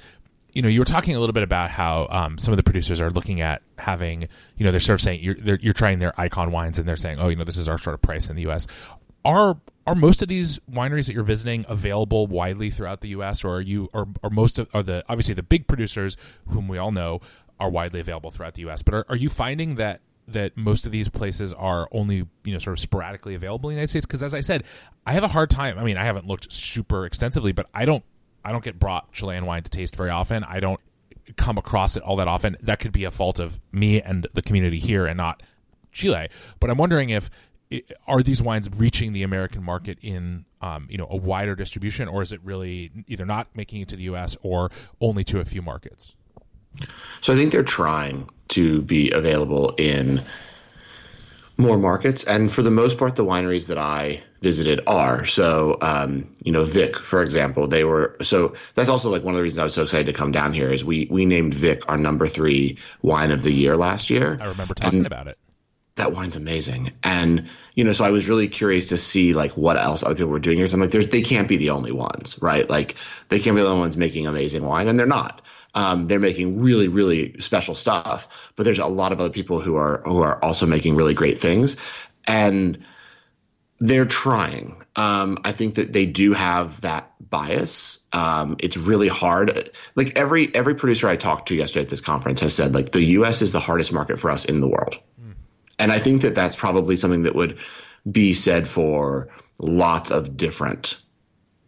you 0.55 0.63
know, 0.63 0.69
you 0.69 0.81
were 0.81 0.85
talking 0.85 1.17
a 1.17 1.21
little 1.21 1.33
bit 1.33 1.43
about 1.43 1.71
how 1.71 2.07
um, 2.11 2.39
some 2.39 2.53
of 2.53 2.57
the 2.57 2.63
producers 2.63 3.01
are 3.01 3.11
looking 3.11 3.41
at 3.41 3.63
having, 3.79 4.29
you 4.57 4.65
know, 4.65 4.71
they're 4.71 4.81
sort 4.81 4.95
of 4.95 5.03
saying 5.03 5.21
you're 5.23 5.59
you're 5.61 5.73
trying 5.73 5.99
their 5.99 6.19
icon 6.19 6.53
wines 6.53 6.79
and 6.79 6.89
they're 6.89 6.97
saying, 6.97 7.19
oh, 7.19 7.29
you 7.29 7.37
know, 7.37 7.45
this 7.45 7.59
is 7.59 7.69
our 7.69 7.77
sort 7.77 7.95
of 7.95 8.01
price 8.01 8.31
in 8.31 8.37
the 8.37 8.43
U.S. 8.43 8.67
Are 9.25 9.59
are 9.87 9.95
most 9.95 10.23
of 10.23 10.29
these 10.29 10.61
wineries 10.71 11.07
that 11.07 11.13
you're 11.13 11.25
visiting 11.25 11.67
available 11.69 12.27
widely 12.27 12.71
throughout 12.71 13.01
the 13.01 13.09
U.S. 13.09 13.45
or 13.45 13.57
are 13.57 13.61
you 13.61 13.91
or, 13.93 14.07
or 14.23 14.31
most 14.31 14.59
of 14.59 14.69
are 14.73 14.83
the 14.83 15.05
obviously 15.09 15.35
the 15.35 15.43
big 15.43 15.67
producers 15.67 16.17
whom 16.49 16.69
we 16.69 16.79
all 16.79 16.93
know 16.93 17.21
are 17.59 17.69
widely 17.69 18.01
available 18.01 18.31
throughout 18.31 18.55
the 18.55 18.63
U.S. 18.63 18.83
But 18.83 18.95
are, 18.95 19.07
are 19.09 19.17
you 19.17 19.29
finding 19.29 19.75
that 19.75 20.01
that 20.29 20.57
most 20.57 20.87
of 20.87 20.93
these 20.93 21.09
places 21.09 21.53
are 21.53 21.89
only 21.91 22.27
you 22.45 22.53
know 22.53 22.59
sort 22.59 22.79
of 22.79 22.81
sporadically 22.81 23.35
available 23.35 23.71
in 23.71 23.75
the 23.75 23.79
United 23.81 23.91
States? 23.91 24.07
Because 24.07 24.23
as 24.23 24.35
I 24.35 24.41
said, 24.41 24.65
I 25.05 25.15
have 25.15 25.25
a 25.25 25.29
hard 25.29 25.51
time. 25.51 25.81
I 25.81 25.85
mean, 25.85 25.97
I 25.97 26.05
haven't 26.05 26.29
looked 26.29 26.53
super 26.53 27.07
extensively, 27.07 27.51
but 27.51 27.67
I 27.75 27.87
don't 27.87 28.05
I 28.45 28.53
don't 28.53 28.63
get 28.63 28.79
brought 28.79 29.13
Chilean 29.13 29.47
wine 29.47 29.63
to 29.63 29.71
taste 29.71 29.97
very 29.97 30.11
often. 30.11 30.45
I 30.45 30.61
don't 30.61 30.81
come 31.37 31.59
across 31.59 31.97
it 31.97 32.03
all 32.03 32.17
that 32.17 32.29
often. 32.29 32.57
That 32.61 32.81
could 32.81 32.93
be 32.93 33.05
a 33.05 33.11
fault 33.11 33.41
of 33.41 33.59
me 33.73 34.01
and 34.01 34.27
the 34.35 34.43
community 34.43 34.79
here, 34.79 35.07
and 35.07 35.17
not 35.17 35.43
Chile. 35.93 36.29
But 36.61 36.71
I'm 36.71 36.77
wondering 36.77 37.11
if 37.11 37.31
are 38.07 38.23
these 38.23 38.43
wines 38.43 38.69
reaching 38.77 39.13
the 39.13 39.23
American 39.23 39.63
market 39.63 39.99
in 40.03 40.45
um, 40.61 40.87
you 40.91 40.99
know 40.99 41.07
a 41.11 41.17
wider 41.17 41.55
distribution, 41.55 42.09
or 42.09 42.23
is 42.23 42.33
it 42.33 42.41
really 42.45 42.91
either 43.07 43.25
not 43.25 43.49
making 43.55 43.83
it 43.83 43.89
to 43.89 43.97
the 43.97 44.05
U.S. 44.05 44.37
or 44.43 44.71
only 45.01 45.25
to 45.25 45.41
a 45.41 45.45
few 45.45 45.63
markets? 45.63 46.15
So 47.21 47.33
I 47.33 47.37
think 47.37 47.53
they're 47.53 47.63
trying 47.63 48.29
to 48.49 48.83
be 48.83 49.11
available 49.13 49.75
in 49.79 50.23
more 51.57 51.79
markets, 51.79 52.25
and 52.25 52.53
for 52.53 52.63
the 52.63 52.71
most 52.71 52.99
part, 52.99 53.17
the 53.17 53.25
wineries 53.25 53.67
that 53.69 53.79
I 53.79 54.23
visited 54.45 54.81
are. 54.87 55.25
So, 55.25 55.79
um, 55.81 56.33
you 56.45 56.53
know, 56.53 56.65
Vik, 56.65 56.97
for 56.97 57.21
example, 57.21 57.67
they 57.67 57.83
were. 57.83 58.17
So 58.23 58.55
that's 58.75 58.89
also 58.89 59.11
like 59.11 59.25
one 59.25 59.35
of 59.35 59.39
the 59.39 59.43
reasons 59.43 59.59
I 59.59 59.65
was 59.65 59.75
so 59.75 59.83
excited 59.83 60.07
to 60.07 60.13
come 60.13 60.31
down 60.31 60.53
here 60.53 60.69
is 60.69 60.85
we 60.85 61.09
we 61.11 61.25
named 61.27 61.55
Vik 61.55 61.83
our 61.89 61.99
number 61.99 62.29
three 62.29 62.79
wine 63.03 63.33
of 63.33 63.43
the 63.43 63.53
year 63.53 63.77
last 63.77 64.11
year. 64.11 64.39
I 64.41 64.45
remember 64.45 64.75
talking 64.75 64.99
and, 64.99 65.07
about 65.07 65.27
it 65.27 65.37
that 65.97 66.13
wine's 66.13 66.37
amazing. 66.37 66.93
And, 67.05 67.49
you 67.75 67.85
know, 67.85 67.93
so 67.93 68.05
I 68.05 68.11
was 68.11 68.29
really 68.29 68.49
curious 68.49 68.89
to 68.89 68.97
see 68.97 69.33
like 69.33 69.53
what 69.53 69.77
else 69.77 70.03
other 70.03 70.15
people 70.15 70.31
were 70.31 70.41
doing 70.41 70.57
here. 70.57 70.67
So 70.67 70.75
I'm 70.75 70.81
like, 70.81 70.91
there's, 70.91 71.09
they 71.09 71.23
can't 71.23 71.49
be 71.49 71.57
the 71.57 71.71
only 71.71 71.93
ones, 71.93 72.37
right? 72.43 72.69
Like 72.69 72.97
they 73.29 73.39
can't 73.39 73.55
be 73.55 73.63
the 73.63 73.69
only 73.69 73.81
ones 73.81 73.97
making 73.97 74.27
amazing 74.27 74.65
wine 74.65 74.89
and 74.89 74.99
they're 74.99 75.07
not. 75.07 75.41
Um, 75.77 76.07
they're 76.07 76.21
making 76.21 76.61
really, 76.61 76.89
really 76.89 77.39
special 77.41 77.75
stuff, 77.75 78.53
but 78.57 78.65
there's 78.65 78.79
a 78.79 78.87
lot 78.87 79.13
of 79.13 79.21
other 79.21 79.31
people 79.31 79.61
who 79.61 79.77
are, 79.77 80.03
who 80.05 80.23
are 80.23 80.43
also 80.43 80.67
making 80.67 80.97
really 80.97 81.15
great 81.15 81.39
things. 81.39 81.77
And 82.27 82.79
they're 83.79 84.07
trying. 84.07 84.83
Um, 84.97 85.39
I 85.45 85.53
think 85.53 85.75
that 85.75 85.93
they 85.93 86.07
do 86.07 86.33
have 86.33 86.81
that 86.83 87.11
bias. 87.31 87.99
Um, 88.13 88.57
it's 88.61 88.77
really 88.77 89.09
hard. 89.09 89.71
Like 89.97 90.17
every, 90.17 90.55
every 90.55 90.75
producer 90.75 91.09
I 91.09 91.17
talked 91.17 91.49
to 91.49 91.55
yesterday 91.55 91.83
at 91.85 91.91
this 91.91 92.01
conference 92.01 92.41
has 92.41 92.55
said 92.55 92.73
like 92.75 92.93
the 92.93 93.03
U.S. 93.03 93.43
is 93.43 93.53
the 93.53 93.61
hardest 93.61 93.93
market 93.93 94.19
for 94.19 94.31
us 94.31 94.45
in 94.45 94.61
the 94.61 94.69
world. 94.69 94.99
And 95.79 95.93
I 95.93 95.99
think 95.99 96.23
that 96.23 96.35
that's 96.35 96.57
probably 96.57 96.97
something 96.97 97.23
that 97.25 97.35
would 97.35 97.59
be 98.11 98.35
said 98.35 98.69
for 98.69 99.29
lots 99.59 100.11
of 100.11 100.37
different 100.37 101.01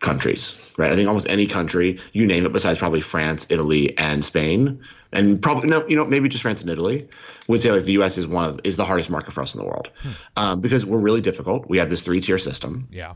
countries, 0.00 0.74
right? 0.78 0.92
I 0.92 0.94
think 0.94 1.08
almost 1.08 1.28
any 1.28 1.46
country, 1.46 1.98
you 2.12 2.26
name 2.26 2.44
it, 2.44 2.52
besides 2.52 2.78
probably 2.78 3.00
France, 3.00 3.46
Italy, 3.50 3.96
and 3.98 4.24
Spain, 4.24 4.80
and 5.16 5.40
probably 5.40 5.68
no, 5.68 5.86
you 5.88 5.96
know, 5.96 6.04
maybe 6.04 6.28
just 6.28 6.42
France 6.42 6.60
and 6.62 6.70
Italy, 6.70 7.08
would 7.48 7.62
say 7.62 7.72
like 7.72 7.84
the 7.84 7.92
U.S. 7.92 8.18
is 8.18 8.26
one 8.26 8.44
of 8.44 8.60
is 8.64 8.76
the 8.76 8.84
hardest 8.84 9.10
market 9.10 9.32
for 9.32 9.40
us 9.40 9.54
in 9.54 9.60
the 9.60 9.66
world 9.66 9.90
hmm. 10.02 10.10
um, 10.36 10.60
because 10.60 10.84
we're 10.84 10.98
really 10.98 11.20
difficult. 11.20 11.68
We 11.68 11.78
have 11.78 11.90
this 11.90 12.02
three 12.02 12.20
tier 12.20 12.38
system. 12.38 12.88
Yeah. 12.90 13.14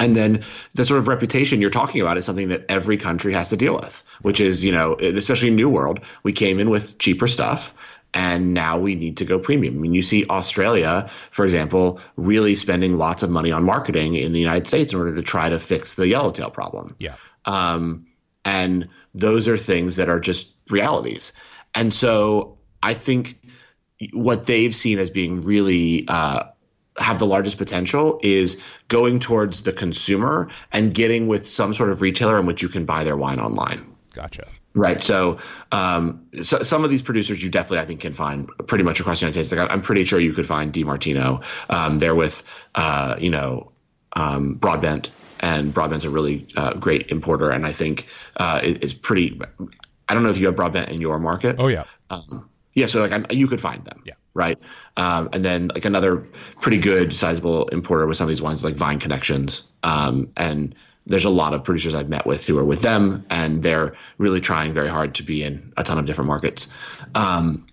And 0.00 0.16
then 0.16 0.40
the 0.74 0.84
sort 0.84 1.00
of 1.00 1.08
reputation 1.08 1.60
you're 1.60 1.70
talking 1.70 2.00
about 2.00 2.16
is 2.16 2.24
something 2.24 2.48
that 2.48 2.64
every 2.68 2.96
country 2.96 3.32
has 3.34 3.50
to 3.50 3.56
deal 3.56 3.74
with, 3.74 4.02
which 4.22 4.40
is, 4.40 4.64
you 4.64 4.72
know, 4.72 4.94
especially 4.94 5.50
New 5.50 5.68
World, 5.68 6.00
we 6.22 6.32
came 6.32 6.58
in 6.58 6.70
with 6.70 6.96
cheaper 6.98 7.26
stuff 7.26 7.74
and 8.14 8.54
now 8.54 8.78
we 8.78 8.94
need 8.94 9.16
to 9.18 9.24
go 9.24 9.38
premium. 9.38 9.76
I 9.76 9.78
mean, 9.78 9.94
you 9.94 10.02
see 10.02 10.26
Australia, 10.28 11.10
for 11.30 11.44
example, 11.44 12.00
really 12.16 12.56
spending 12.56 12.96
lots 12.96 13.22
of 13.22 13.30
money 13.30 13.52
on 13.52 13.64
marketing 13.64 14.16
in 14.16 14.32
the 14.32 14.40
United 14.40 14.66
States 14.66 14.92
in 14.92 14.98
order 14.98 15.14
to 15.14 15.22
try 15.22 15.48
to 15.48 15.58
fix 15.58 15.94
the 15.94 16.08
yellowtail 16.08 16.50
problem. 16.50 16.94
Yeah. 16.98 17.16
Um, 17.44 18.06
and 18.44 18.88
those 19.14 19.46
are 19.48 19.56
things 19.56 19.96
that 19.96 20.08
are 20.08 20.20
just 20.20 20.52
realities. 20.72 21.32
And 21.74 21.94
so 21.94 22.58
I 22.82 22.94
think 22.94 23.38
what 24.12 24.46
they've 24.46 24.74
seen 24.74 24.98
as 24.98 25.10
being 25.10 25.42
really 25.42 26.04
uh, 26.08 26.44
have 26.98 27.18
the 27.18 27.26
largest 27.26 27.58
potential 27.58 28.18
is 28.22 28.60
going 28.88 29.20
towards 29.20 29.62
the 29.62 29.72
consumer 29.72 30.48
and 30.72 30.94
getting 30.94 31.28
with 31.28 31.46
some 31.46 31.74
sort 31.74 31.90
of 31.90 32.02
retailer 32.02 32.38
in 32.38 32.46
which 32.46 32.62
you 32.62 32.68
can 32.68 32.84
buy 32.84 33.04
their 33.04 33.16
wine 33.16 33.40
online. 33.40 33.86
Gotcha. 34.12 34.46
Right. 34.74 35.02
So, 35.02 35.38
um, 35.70 36.26
so, 36.42 36.62
some 36.62 36.82
of 36.82 36.90
these 36.90 37.02
producers 37.02 37.42
you 37.42 37.50
definitely, 37.50 37.80
I 37.80 37.84
think, 37.84 38.00
can 38.00 38.14
find 38.14 38.48
pretty 38.66 38.84
much 38.84 39.00
across 39.00 39.20
the 39.20 39.26
United 39.26 39.44
States. 39.44 39.60
Like 39.60 39.70
I'm 39.70 39.82
pretty 39.82 40.04
sure 40.04 40.18
you 40.18 40.32
could 40.32 40.46
find 40.46 40.72
De 40.72 40.82
Martino. 40.82 41.42
Um, 41.68 41.98
they're 41.98 42.14
with, 42.14 42.42
uh, 42.74 43.16
you 43.18 43.28
know, 43.28 43.70
um, 44.14 44.54
Broadbent, 44.54 45.10
and 45.40 45.74
Broadbent's 45.74 46.06
a 46.06 46.10
really 46.10 46.46
uh, 46.56 46.72
great 46.74 47.10
importer, 47.10 47.50
and 47.50 47.66
I 47.66 47.72
think 47.72 48.06
uh, 48.38 48.60
it, 48.62 48.82
is 48.82 48.94
pretty. 48.94 49.38
I 50.12 50.14
don't 50.14 50.24
know 50.24 50.28
if 50.28 50.36
you 50.36 50.44
have 50.44 50.56
Broadbent 50.56 50.90
in 50.90 51.00
your 51.00 51.18
market. 51.18 51.56
Oh 51.58 51.68
yeah. 51.68 51.84
Um, 52.10 52.50
yeah. 52.74 52.84
So 52.84 53.00
like 53.00 53.12
I'm, 53.12 53.24
you 53.30 53.46
could 53.48 53.62
find 53.62 53.82
them. 53.86 54.02
Yeah. 54.04 54.12
Right. 54.34 54.58
Um, 54.98 55.30
and 55.32 55.42
then 55.42 55.68
like 55.68 55.86
another 55.86 56.18
pretty 56.60 56.76
good 56.76 57.14
sizable 57.14 57.66
importer 57.68 58.06
with 58.06 58.18
some 58.18 58.26
of 58.26 58.28
these 58.28 58.42
wines 58.42 58.62
like 58.62 58.74
Vine 58.74 58.98
Connections, 58.98 59.64
um, 59.84 60.30
and 60.36 60.74
there's 61.06 61.24
a 61.24 61.30
lot 61.30 61.54
of 61.54 61.64
producers 61.64 61.94
I've 61.94 62.10
met 62.10 62.26
with 62.26 62.46
who 62.46 62.58
are 62.58 62.64
with 62.64 62.82
them, 62.82 63.24
and 63.30 63.62
they're 63.62 63.94
really 64.18 64.40
trying 64.40 64.74
very 64.74 64.88
hard 64.88 65.14
to 65.14 65.22
be 65.22 65.42
in 65.42 65.72
a 65.78 65.82
ton 65.82 65.96
of 65.96 66.04
different 66.04 66.28
markets. 66.28 66.68
Um, 67.14 67.64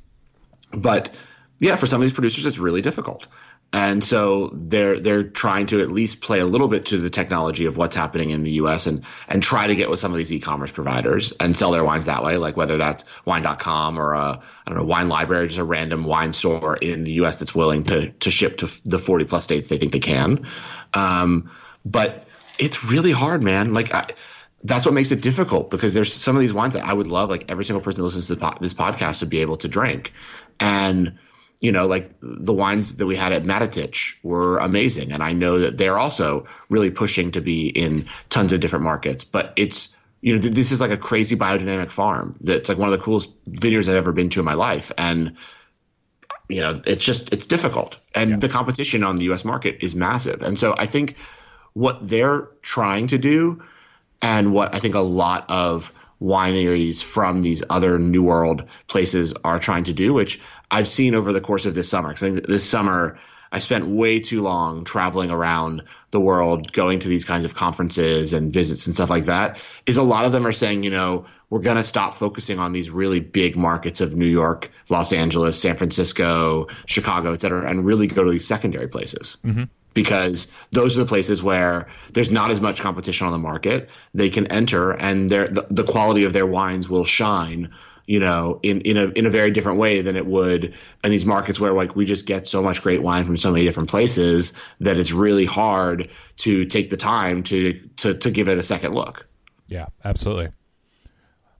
but 0.71 1.11
yeah, 1.59 1.75
for 1.75 1.87
some 1.87 2.01
of 2.01 2.05
these 2.05 2.13
producers, 2.13 2.45
it's 2.45 2.57
really 2.57 2.81
difficult, 2.81 3.27
and 3.71 4.03
so 4.03 4.49
they're 4.53 4.99
they're 4.99 5.23
trying 5.23 5.67
to 5.67 5.79
at 5.79 5.91
least 5.91 6.21
play 6.21 6.39
a 6.39 6.45
little 6.45 6.67
bit 6.67 6.87
to 6.87 6.97
the 6.97 7.09
technology 7.09 7.65
of 7.65 7.77
what's 7.77 7.95
happening 7.95 8.31
in 8.31 8.43
the 8.43 8.51
U.S. 8.53 8.87
and 8.87 9.03
and 9.27 9.43
try 9.43 9.67
to 9.67 9.75
get 9.75 9.89
with 9.89 9.99
some 9.99 10.11
of 10.11 10.17
these 10.17 10.33
e-commerce 10.33 10.71
providers 10.71 11.33
and 11.39 11.55
sell 11.55 11.71
their 11.71 11.83
wines 11.83 12.05
that 12.05 12.23
way, 12.23 12.37
like 12.37 12.57
whether 12.57 12.77
that's 12.77 13.05
Wine.com 13.25 13.99
or 13.99 14.13
a 14.13 14.21
I 14.21 14.41
don't 14.65 14.75
know 14.75 14.85
Wine 14.85 15.07
Library, 15.07 15.47
just 15.47 15.59
a 15.59 15.63
random 15.63 16.05
wine 16.05 16.33
store 16.33 16.77
in 16.77 17.03
the 17.03 17.11
U.S. 17.13 17.37
that's 17.37 17.53
willing 17.53 17.83
to 17.85 18.09
to 18.09 18.31
ship 18.31 18.57
to 18.57 18.81
the 18.85 18.97
40 18.97 19.25
plus 19.25 19.43
states 19.43 19.67
they 19.67 19.77
think 19.77 19.91
they 19.91 19.99
can. 19.99 20.47
Um, 20.95 21.51
but 21.85 22.25
it's 22.57 22.83
really 22.83 23.11
hard, 23.11 23.43
man. 23.43 23.73
Like 23.73 23.93
I, 23.93 24.05
that's 24.63 24.85
what 24.85 24.95
makes 24.95 25.11
it 25.11 25.21
difficult 25.21 25.69
because 25.69 25.93
there's 25.93 26.11
some 26.11 26.35
of 26.35 26.41
these 26.41 26.53
wines 26.53 26.73
that 26.73 26.85
I 26.85 26.93
would 26.93 27.07
love, 27.07 27.29
like 27.29 27.51
every 27.51 27.65
single 27.65 27.81
person 27.81 27.99
that 27.99 28.05
listens 28.05 28.27
to 28.27 28.35
this 28.59 28.73
podcast 28.73 29.19
to 29.19 29.25
be 29.27 29.41
able 29.41 29.57
to 29.57 29.67
drink. 29.67 30.11
And, 30.59 31.19
you 31.61 31.71
know, 31.71 31.85
like 31.87 32.09
the 32.21 32.53
wines 32.53 32.95
that 32.95 33.05
we 33.05 33.15
had 33.15 33.33
at 33.33 33.43
Matetic 33.43 34.15
were 34.23 34.57
amazing. 34.59 35.11
And 35.11 35.21
I 35.21 35.33
know 35.33 35.59
that 35.59 35.77
they're 35.77 35.97
also 35.97 36.45
really 36.69 36.89
pushing 36.89 37.31
to 37.31 37.41
be 37.41 37.67
in 37.69 38.05
tons 38.29 38.53
of 38.53 38.59
different 38.61 38.83
markets, 38.83 39.23
but 39.23 39.53
it's, 39.55 39.93
you 40.21 40.35
know, 40.35 40.39
this 40.39 40.71
is 40.71 40.79
like 40.79 40.91
a 40.91 40.97
crazy 40.97 41.35
biodynamic 41.35 41.91
farm 41.91 42.35
that's 42.41 42.69
like 42.69 42.77
one 42.77 42.91
of 42.91 42.97
the 42.97 43.03
coolest 43.03 43.33
vineyards 43.47 43.89
I've 43.89 43.95
ever 43.95 44.13
been 44.13 44.29
to 44.29 44.39
in 44.39 44.45
my 44.45 44.53
life. 44.53 44.91
And, 44.97 45.35
you 46.47 46.61
know, 46.61 46.81
it's 46.85 47.03
just, 47.03 47.33
it's 47.33 47.45
difficult. 47.45 47.99
And 48.15 48.31
yeah. 48.31 48.37
the 48.37 48.49
competition 48.49 49.03
on 49.03 49.17
the 49.17 49.31
US 49.31 49.43
market 49.43 49.77
is 49.81 49.95
massive. 49.95 50.41
And 50.41 50.57
so 50.57 50.75
I 50.77 50.85
think, 50.85 51.17
what 51.73 52.07
they're 52.07 52.49
trying 52.61 53.07
to 53.07 53.17
do 53.17 53.61
and 54.21 54.53
what 54.53 54.73
I 54.73 54.79
think 54.79 54.95
a 54.95 54.99
lot 54.99 55.45
of 55.49 55.93
wineries 56.21 57.01
from 57.01 57.41
these 57.41 57.63
other 57.69 57.97
New 57.97 58.23
World 58.23 58.63
places 58.87 59.33
are 59.43 59.59
trying 59.59 59.85
to 59.85 59.93
do, 59.93 60.13
which 60.13 60.41
I've 60.71 60.87
seen 60.87 61.15
over 61.15 61.33
the 61.33 61.41
course 61.41 61.65
of 61.65 61.75
this 61.75 61.89
summer. 61.89 62.09
Because 62.09 62.41
this 62.41 62.69
summer, 62.69 63.17
I 63.51 63.59
spent 63.59 63.87
way 63.87 64.19
too 64.19 64.41
long 64.41 64.83
traveling 64.83 65.31
around 65.31 65.83
the 66.11 66.19
world, 66.19 66.71
going 66.71 66.99
to 66.99 67.07
these 67.07 67.25
kinds 67.25 67.45
of 67.45 67.55
conferences 67.55 68.33
and 68.33 68.53
visits 68.53 68.85
and 68.85 68.93
stuff 68.93 69.09
like 69.09 69.25
that. 69.25 69.59
Is 69.85 69.97
a 69.97 70.03
lot 70.03 70.25
of 70.25 70.31
them 70.31 70.45
are 70.45 70.51
saying, 70.51 70.83
you 70.83 70.91
know, 70.91 71.25
we're 71.49 71.59
going 71.59 71.77
to 71.77 71.83
stop 71.83 72.13
focusing 72.13 72.59
on 72.59 72.73
these 72.73 72.91
really 72.91 73.19
big 73.19 73.57
markets 73.57 74.01
of 74.01 74.15
New 74.15 74.27
York, 74.27 74.71
Los 74.89 75.11
Angeles, 75.11 75.59
San 75.59 75.77
Francisco, 75.77 76.67
Chicago, 76.85 77.33
et 77.33 77.41
cetera, 77.41 77.67
and 77.67 77.85
really 77.85 78.05
go 78.05 78.23
to 78.23 78.31
these 78.31 78.47
secondary 78.47 78.87
places. 78.87 79.37
Mm-hmm 79.43 79.63
because 79.93 80.47
those 80.71 80.95
are 80.95 81.01
the 81.01 81.05
places 81.05 81.43
where 81.43 81.87
there's 82.13 82.29
not 82.29 82.51
as 82.51 82.61
much 82.61 82.79
competition 82.79 83.25
on 83.25 83.33
the 83.33 83.39
market. 83.39 83.89
They 84.13 84.29
can 84.29 84.47
enter, 84.47 84.91
and 84.91 85.29
the, 85.29 85.65
the 85.69 85.83
quality 85.83 86.23
of 86.23 86.33
their 86.33 86.45
wines 86.45 86.87
will 86.87 87.05
shine. 87.05 87.69
You 88.09 88.19
know, 88.19 88.59
in, 88.63 88.81
in 88.81 88.97
a 88.97 89.09
in 89.09 89.27
a 89.27 89.29
very 89.29 89.51
different 89.51 89.77
way 89.77 90.01
than 90.01 90.15
it 90.15 90.25
would 90.25 90.73
in 91.03 91.11
these 91.11 91.27
markets 91.27 91.59
where 91.59 91.73
like 91.73 91.95
we 91.95 92.05
just 92.05 92.25
get 92.25 92.47
so 92.47 92.63
much 92.63 92.81
great 92.81 93.03
wine 93.03 93.23
from 93.23 93.37
so 93.37 93.51
many 93.51 93.63
different 93.63 93.87
places 93.87 94.53
that 94.79 94.97
it's 94.97 95.11
really 95.11 95.45
hard 95.45 96.09
to 96.37 96.65
take 96.65 96.89
the 96.89 96.97
time 96.97 97.43
to 97.43 97.73
to 97.97 98.15
to 98.15 98.31
give 98.31 98.49
it 98.49 98.57
a 98.57 98.63
second 98.63 98.95
look. 98.95 99.27
Yeah, 99.67 99.85
absolutely. 100.03 100.49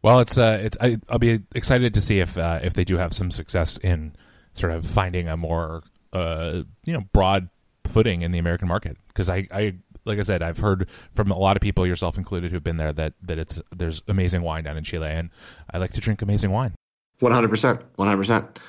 Well, 0.01 0.21
it's 0.21 0.39
uh, 0.39 0.59
it's 0.63 0.75
I, 0.81 0.97
will 1.12 1.19
be 1.19 1.39
excited 1.53 1.93
to 1.93 2.01
see 2.01 2.19
if 2.19 2.35
uh, 2.35 2.62
if 2.63 2.73
they 2.73 2.83
do 2.83 2.97
have 2.97 3.13
some 3.13 3.29
success 3.29 3.77
in 3.77 4.15
sort 4.53 4.73
of 4.73 4.88
finding 4.88 5.27
a 5.27 5.38
more 5.38 5.83
uh, 6.13 6.63
you 6.83 6.93
know 6.93 7.01
broad 7.13 7.49
footing 7.85 8.23
in 8.23 8.31
the 8.31 8.39
American 8.39 8.67
market 8.67 8.97
because 9.09 9.29
I, 9.29 9.47
I 9.51 9.75
like 10.05 10.17
I 10.17 10.21
said, 10.21 10.41
I've 10.41 10.59
heard 10.59 10.89
from 11.12 11.31
a 11.31 11.38
lot 11.38 11.57
of 11.57 11.62
people, 11.62 11.85
yourself 11.85 12.17
included, 12.17 12.51
who've 12.51 12.63
been 12.63 12.77
there 12.77 12.93
that 12.93 13.13
that 13.23 13.38
it's 13.38 13.62
there's 13.75 14.01
amazing 14.07 14.41
wine 14.41 14.63
down 14.63 14.77
in 14.77 14.83
Chile, 14.83 15.09
and 15.09 15.29
I 15.73 15.77
like 15.77 15.91
to 15.91 16.01
drink 16.01 16.21
amazing 16.21 16.51
wine. 16.51 16.75
One 17.19 17.31
hundred 17.31 17.49
percent, 17.49 17.81
one 17.95 18.07
hundred 18.07 18.21
percent. 18.21 18.59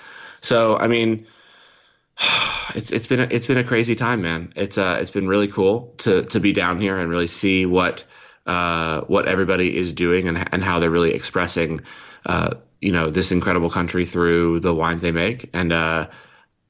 So 0.40 0.77
I 0.79 0.88
mean, 0.88 1.27
it's 2.75 2.90
it's 2.90 3.07
been 3.07 3.21
a, 3.21 3.29
it's 3.31 3.47
been 3.47 3.59
a 3.59 3.64
crazy 3.64 3.95
time, 3.95 4.23
man. 4.23 4.53
It's 4.57 4.79
uh 4.79 4.99
it's 5.01 5.11
been 5.11 5.29
really 5.29 5.49
cool 5.49 5.95
to 5.99 6.23
to 6.25 6.40
be 6.40 6.53
down 6.53 6.81
here 6.81 6.99
and 6.99 7.11
really 7.11 7.27
see 7.27 7.66
what 7.66 8.05
uh 8.47 9.03
what 9.03 9.27
everybody 9.27 9.77
is 9.77 9.93
doing 9.93 10.29
and 10.29 10.49
and 10.53 10.64
how 10.64 10.79
they're 10.79 10.90
really 10.90 11.14
expressing 11.14 11.81
uh 12.27 12.55
you 12.81 12.90
know 12.90 13.11
this 13.11 13.31
incredible 13.31 13.71
country 13.71 14.07
through 14.07 14.61
the 14.61 14.75
wines 14.75 15.03
they 15.03 15.12
make 15.12 15.51
and 15.53 15.73
uh 15.73 16.09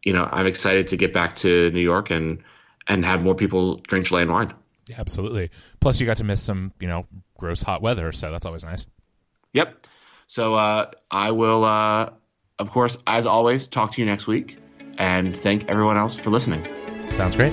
you 0.03 0.13
know 0.13 0.29
I'm 0.33 0.47
excited 0.47 0.89
to 0.89 0.97
get 0.97 1.13
back 1.13 1.37
to 1.37 1.71
New 1.71 1.81
York 1.81 2.11
and 2.11 2.43
and 2.89 3.05
have 3.05 3.23
more 3.23 3.35
people 3.35 3.77
drink 3.77 4.07
Chilean 4.07 4.31
wine. 4.31 4.55
Yeah, 4.89 4.97
absolutely. 4.99 5.51
Plus, 5.81 6.01
you 6.01 6.07
got 6.07 6.17
to 6.19 6.25
miss 6.25 6.43
some, 6.43 6.73
you 6.81 6.89
know, 6.89 7.07
gross 7.39 7.63
hot 7.63 7.83
weather, 7.83 8.13
so 8.13 8.31
that's 8.31 8.47
always 8.47 8.65
nice. 8.65 8.87
Yep. 9.53 9.87
So 10.27 10.55
uh, 10.55 10.91
I 11.11 11.33
will, 11.33 11.65
uh, 11.65 12.11
of 12.59 12.71
course, 12.71 12.99
as 13.07 13.27
always, 13.27 13.67
talk 13.67 13.93
to 13.93 14.01
you 14.01 14.07
next 14.07 14.27
week, 14.27 14.59
and 14.99 15.37
thank 15.37 15.69
everyone 15.69 15.97
else 15.97 16.19
for 16.19 16.31
listening. 16.31 16.67
Sounds 17.11 17.37
great. 17.37 17.53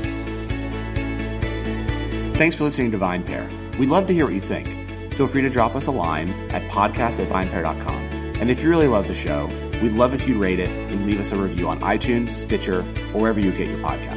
Thanks 2.38 2.56
for 2.56 2.66
listening 2.66 2.92
to 2.92 3.00
VinePair. 3.00 3.78
We'd 3.78 3.90
love 3.90 4.06
to 4.08 4.13
hear 4.13 4.26
what 4.26 4.34
you 4.34 4.42
think. 4.42 5.13
Feel 5.16 5.28
free 5.28 5.42
to 5.42 5.50
drop 5.50 5.76
us 5.76 5.88
a 5.88 5.92
line 5.92 6.30
at 6.52 6.70
podcast 6.70 7.20
at 7.20 7.30
vinepair.com. 7.30 7.96
And 8.40 8.52
if 8.52 8.62
you 8.62 8.70
really 8.70 8.88
love 8.88 9.08
the 9.08 9.16
show, 9.16 9.48
we'd 9.82 9.94
love 9.94 10.13
if 10.13 10.28
you'd 10.28 10.38
rate 10.38 10.60
it 10.60 10.70
and 10.92 11.08
leave 11.08 11.20
us 11.20 11.32
a 11.32 11.36
review 11.36 11.68
on 11.68 11.80
iTunes, 11.80 12.30
Stitcher, 12.30 12.82
or 13.13 13.22
wherever 13.22 13.40
you 13.40 13.52
get 13.52 13.68
your 13.68 13.80
podcasts. 13.80 14.16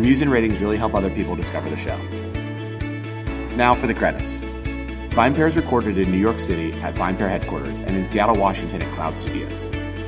Reviews 0.00 0.22
and 0.22 0.32
ratings 0.32 0.62
really 0.62 0.78
help 0.78 0.94
other 0.94 1.10
people 1.10 1.36
discover 1.36 1.68
the 1.68 1.76
show. 1.76 1.94
Now 3.54 3.74
for 3.74 3.86
the 3.86 3.92
credits. 3.92 4.38
VinePair 5.10 5.46
is 5.46 5.58
recorded 5.58 5.98
in 5.98 6.10
New 6.10 6.16
York 6.16 6.40
City 6.40 6.72
at 6.80 6.94
VinePair 6.94 7.28
headquarters 7.28 7.80
and 7.80 7.94
in 7.94 8.06
Seattle, 8.06 8.36
Washington 8.36 8.80
at 8.80 8.90
Cloud 8.94 9.18
Studios. 9.18 9.66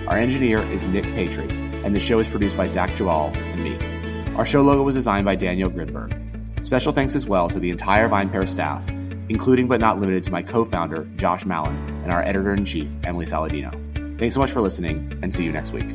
Our 0.09 0.17
engineer 0.17 0.61
is 0.73 0.87
Nick 0.87 1.05
Patry, 1.05 1.53
and 1.85 1.95
the 1.95 2.01
show 2.01 2.19
is 2.21 2.27
produced 2.27 2.57
by 2.57 2.69
Zach 2.69 2.89
Geballe 2.93 3.37
and 3.37 3.63
me. 3.63 4.35
Our 4.35 4.47
show 4.47 4.63
logo 4.63 4.83
was 4.83 4.95
designed 4.95 5.27
by 5.27 5.35
Danielle 5.35 5.69
Grinberg. 5.69 6.19
Special 6.65 6.95
thanks 6.95 7.15
as 7.15 7.29
well 7.29 7.51
to 7.51 7.61
the 7.61 7.69
entire 7.69 8.09
VinePair 8.09 8.49
staff, 8.49 8.89
including 9.29 9.69
but 9.69 9.79
not 9.79 10.01
limited 10.01 10.25
to 10.25 10.33
my 10.33 10.43
co-founder, 10.43 11.05
Josh 11.17 11.45
Malin, 11.45 11.77
and 12.03 12.11
our 12.11 12.23
editor-in-chief, 12.23 12.91
Emily 13.05 13.27
Saladino. 13.27 13.71
Thanks 14.19 14.35
so 14.35 14.41
much 14.41 14.53
for 14.53 14.63
listening, 14.63 15.19
and 15.23 15.35
see 15.35 15.45
you 15.45 15.53
next 15.53 15.73
week. 15.73 15.95